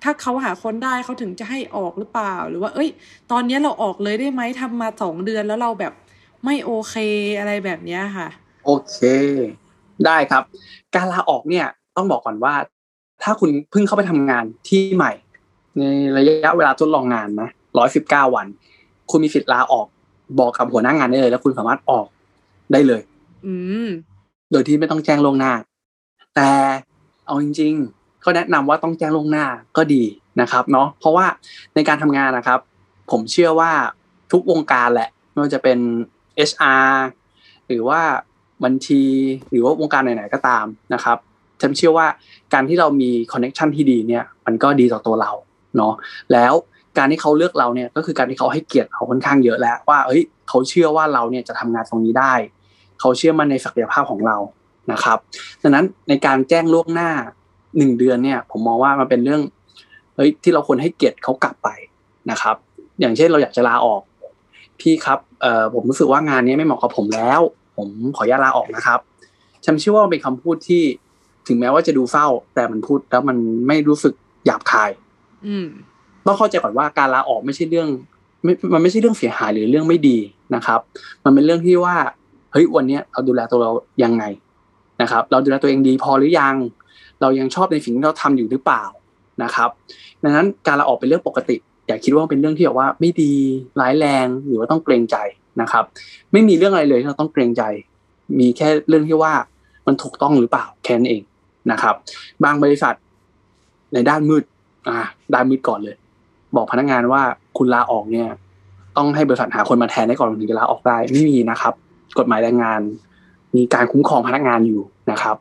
[0.03, 2.89] ถ้าเขาหาคนได้เขาถึงจะให้ออกหรือเปล่า หรือว่า เอ้ย
[3.31, 5.93] ตอนเนี้ยเราออกเลยได้ไหมทำมาสองเดือนแล้วเราแบบ
[6.45, 6.95] ไม่โอเค
[7.39, 8.27] อะไรแบบเนี้ยค่ะ
[8.65, 8.97] โอเค
[10.05, 10.43] ได้ครับ
[10.95, 12.53] การลาออกเนี่ยต้องบอกก่อนว่า
[13.23, 15.11] ถ้าคุณเพิ่งเข้าไปทำงานที่ใหม่
[15.77, 15.83] ใน
[16.17, 18.47] ระยะเวลาทดลองงานนะร้อยสิบเก้าวัน
[19.09, 19.87] คุณมีสิทธิ์ลาออก
[20.39, 22.07] บอกกับหัวหน้างานได้เลย แล้วคุณสามารถออก
[22.71, 23.01] ได้เลย
[23.45, 23.53] อื
[23.85, 23.87] ม
[24.51, 25.53] โดยที่ไม่ต้องแจ้งล่วงหน้า
[26.35, 26.49] แต่
[27.25, 29.45] เอาจริง ๆ ก็แนะนำว่าต้องแจ้งล่วงหน้า
[29.77, 30.03] ก็ดี
[30.41, 31.25] นะครับ เนาะเพราะว่า
[31.75, 32.59] ในการทำงานนะครับ
[33.11, 33.71] ผมเชื่อว่า
[34.31, 35.79] ทุกวงการแหละไม่ว่าจะเป็น
[36.49, 36.89] HR
[37.67, 38.01] หรือว่า
[38.63, 39.03] บัญชี
[39.49, 41.17] หรือว่าวงการไหนๆก็ตามนะครับ
[41.61, 42.07] ฉันเชื่อว่า
[42.53, 45.31] การที่เรามี connection ที่ดีเนี่ยมันก็ดีต่อตัวเรา
[45.77, 45.93] เนาะ
[46.33, 46.53] แล้ว
[46.97, 52.33] การที่เขาเลือกเราเนี่ยก็คือการที่เขาให้เกียรติเราค่อนข้างเยอะแล้วว่าเอ้ยเขาเชื่อว่าเราเนี่ยจะทำงานตรงนี้ได้
[52.99, 54.37] เขาเชื่อมั่นในศักยภาพของเรา
[54.91, 55.17] นะครับ
[55.63, 57.09] ดังนั้นในการแจ้งล่วงหน้า
[57.77, 59.41] หนึ่งเดือนเนี่ยผมมองว่ามันเป็นเรื่อง
[60.15, 61.69] เฮ้ยที่เราควรให้เกียรติเขากลับไป
[62.31, 62.55] นะครับ
[62.99, 64.01] อย่างเช่นเราอยากจะลาออก
[64.79, 67.41] พี่ครับเอ่อผมรู้สึกว่างานนี้ไม่เหมาะกับผมแล้ว
[67.77, 68.99] ผมขออนุญาตลาออกนะครับ
[69.65, 70.83] ฉันเชื่อว่าเป็นคำพูดที่
[71.47, 73.37] ถึงแม้ว่าจะดูเศร้า แต่มันพูดแล้วมัน
[73.67, 74.13] ไม่รู้สึก
[74.45, 74.91] หยาบคาย
[75.47, 75.67] อืม
[76.25, 77.87] ต้องเข้าใจก่อนว่าการลาออกไม่ใช่เรื่อง
[78.43, 80.17] ไม่มันไม่ใช่เรื่องเสียหายหรือเรื่องไม่ดี
[80.55, 80.79] นะครับ
[81.23, 81.95] มันเป็นเรื่องที่ว่า
[82.51, 83.71] เฮ้ยวันเนี้ยเราดูแลตัวเรา
[84.03, 84.23] ยังไง
[85.01, 86.55] นะครับ เราดูแลตัวเองดีพอหรือยัง
[87.21, 88.83] เรายังชอบในสิ่งที่เราทำอยู่หรือเปล่า
[89.43, 89.69] นะครับ
[90.23, 91.55] ดังนั้นการลาออกเป็นเรื่องปกติ
[91.87, 93.33] อย่าคิดว่าเป็นเรื่องที่แบบว่าไม่ดี
[93.79, 95.17] ร้ายแรงหรือว่าต้องเกรงใจ
[95.61, 95.83] นะครับ
[96.31, 97.63] ไม่มีเรื่องอะไรเลยที่เราต้องเกรงใจ
[98.39, 99.33] มีแค่เรื่องที่ว่า
[99.87, 101.21] มันถูกต้องหรือเปล่าแค่นั้นเอง
[101.71, 101.95] นะครับ
[102.43, 102.93] บางบริษัท
[103.93, 104.43] ในด้านมืด
[104.87, 104.97] อ่า
[105.33, 105.95] ด้านมืดก่อนเลย
[106.55, 107.21] บอกพนักงานว่า
[107.57, 108.29] คุณลาออกเนี่ย
[108.97, 111.73] ต้องให้บริษัทหาคนมาแทนได้ก่อนถึงจะลาออกได้ไม่มีนะครับ
[112.19, 112.81] กฎหมายแรงงาน
[113.55, 115.35] มีการคุ้มครองพนักงานอยู่นะครับ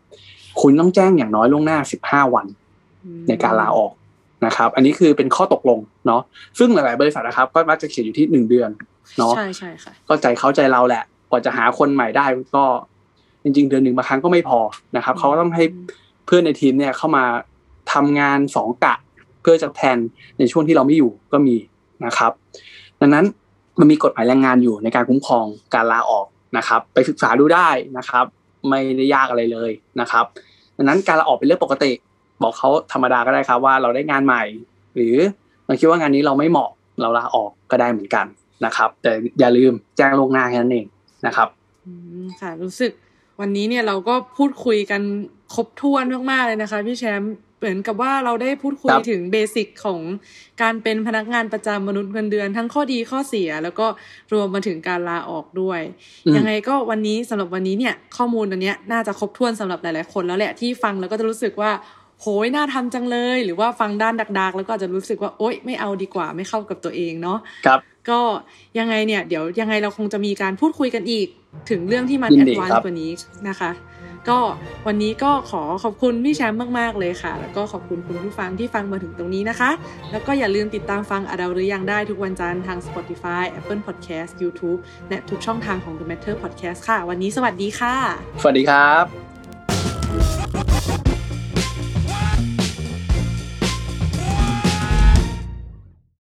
[0.60, 2.46] คุณต้องแจ้งอย่างน้อยล่วงหน้า15วัน
[3.28, 3.92] ในการลาออก
[4.46, 6.20] นะครับ อันนี้คือเป็นข้อตกลงเนาะ
[6.58, 8.70] ซึ่งหลาย ๆ บริษัทนะครับ ก็มักจะเขียนอยู่ที่หนึ่งเดือน
[9.18, 12.64] เนาะใช่ใช่ค่ะก็ใจเขาใจเราแหละกว่าจะหาคนใหม่ได้ก็
[13.42, 14.58] จริง ๆ เดือนหนึ่งบางครั้งก็ไม่พอ
[14.96, 15.64] นะครับเขาก็ต้องให้
[16.26, 17.24] เพื่อนในทีมเนี่ยเข้ามา
[17.92, 18.94] ทำงานสองกะ
[19.40, 19.98] เพื่อจะแทน
[20.38, 21.56] ในช่วงที่เราไม่อยู่ก็มี
[22.06, 22.32] นะครับ
[23.00, 23.24] ดังนั้น
[23.80, 27.68] มันมีกฎหมายแรงงานอยู่ในการคุ้มครองการลาออกนะครับ ไปศึกษาดูได้
[27.98, 28.24] นะครับ
[28.68, 29.70] ไม่ได้ยากอะไรเลย
[30.00, 30.24] นะครับ
[30.76, 31.92] ดังนั้นการลาออกเป็นเรื่องปกติ
[32.42, 34.42] บอกเขาธรรมดาก็ได้ครับว่าเราได้งานใหม่
[34.94, 35.14] หรือ
[35.66, 36.70] เราคิดว่างานนี้เราไม่เหมาะ
[37.00, 38.26] เราลาออกก็ได้เหมือนกัน
[38.64, 40.86] นะครับ แต่อย่าลืมแจ้งล่วงหน้าแค่นั้นเอง
[41.26, 41.48] นะครับ
[42.40, 42.92] ค่ะรู้สึก
[43.40, 45.02] วันนี้เนี่ยเราก็พูดคุยกัน
[45.54, 50.00] ครบถ้วนมากๆเลยนะคะพี่แชมป์เหมือนกับว่าเราได้พูดคุยครับถึงเบสิกของ
[50.62, 53.86] การเป็นพนักงานประจำมนุษย์เงินเดือนทั้งข้อดีข้อเสีย แล้วก็
[54.32, 55.80] รวมมาถึงการลาออกด้วย
[56.26, 61.70] อืมยังไงก็วันนี้สำหรับวันนี้เนี่ย ข้อมูลอันเนี้ยน่าจะครบถ้วนสำหรับหลายๆคนแล้วแหละที่ฟังแล้วก็จะรู้สึกว่า
[62.20, 67.80] โหยน่าทำจังเลย หรือว่าฟังด้านดักๆ แล้วก็อาจจะรู้สึกว่าโอ๊ยไม่เอาดีกว่าไม่เข้ากับตัวเองเนาะครับ
[68.10, 68.20] ก็
[68.78, 71.28] ยังไงเนี่ย เดี๋ยวยังไงเราคงจะมีการพูดคุยกันอีก
[71.70, 73.10] ถึงเรื่องที่มันยิแอนดดีวานครับซ์กว่านี้
[73.48, 73.70] นะคะ
[74.28, 74.38] ก็
[74.86, 79.70] วันนี้ก็ขอขอบคุณพี่แชมป์มากๆเลยค่ะ แล้วก็ขอบคุณคุณผู้ฟังที่ฟังมาถึงตรงนี้นะคะ
[80.12, 87.94] แล้วก็อย่าลืมติดตามฟังอดาวหรือยังได้ทุกวันจันทร์ทาง Spotify Apple Podcast YouTube และทุกช่องทางของ The Matter Podcast ค่ะ วันนี้สวัสดีค่ะ
[88.42, 90.95] สวัสดีครับ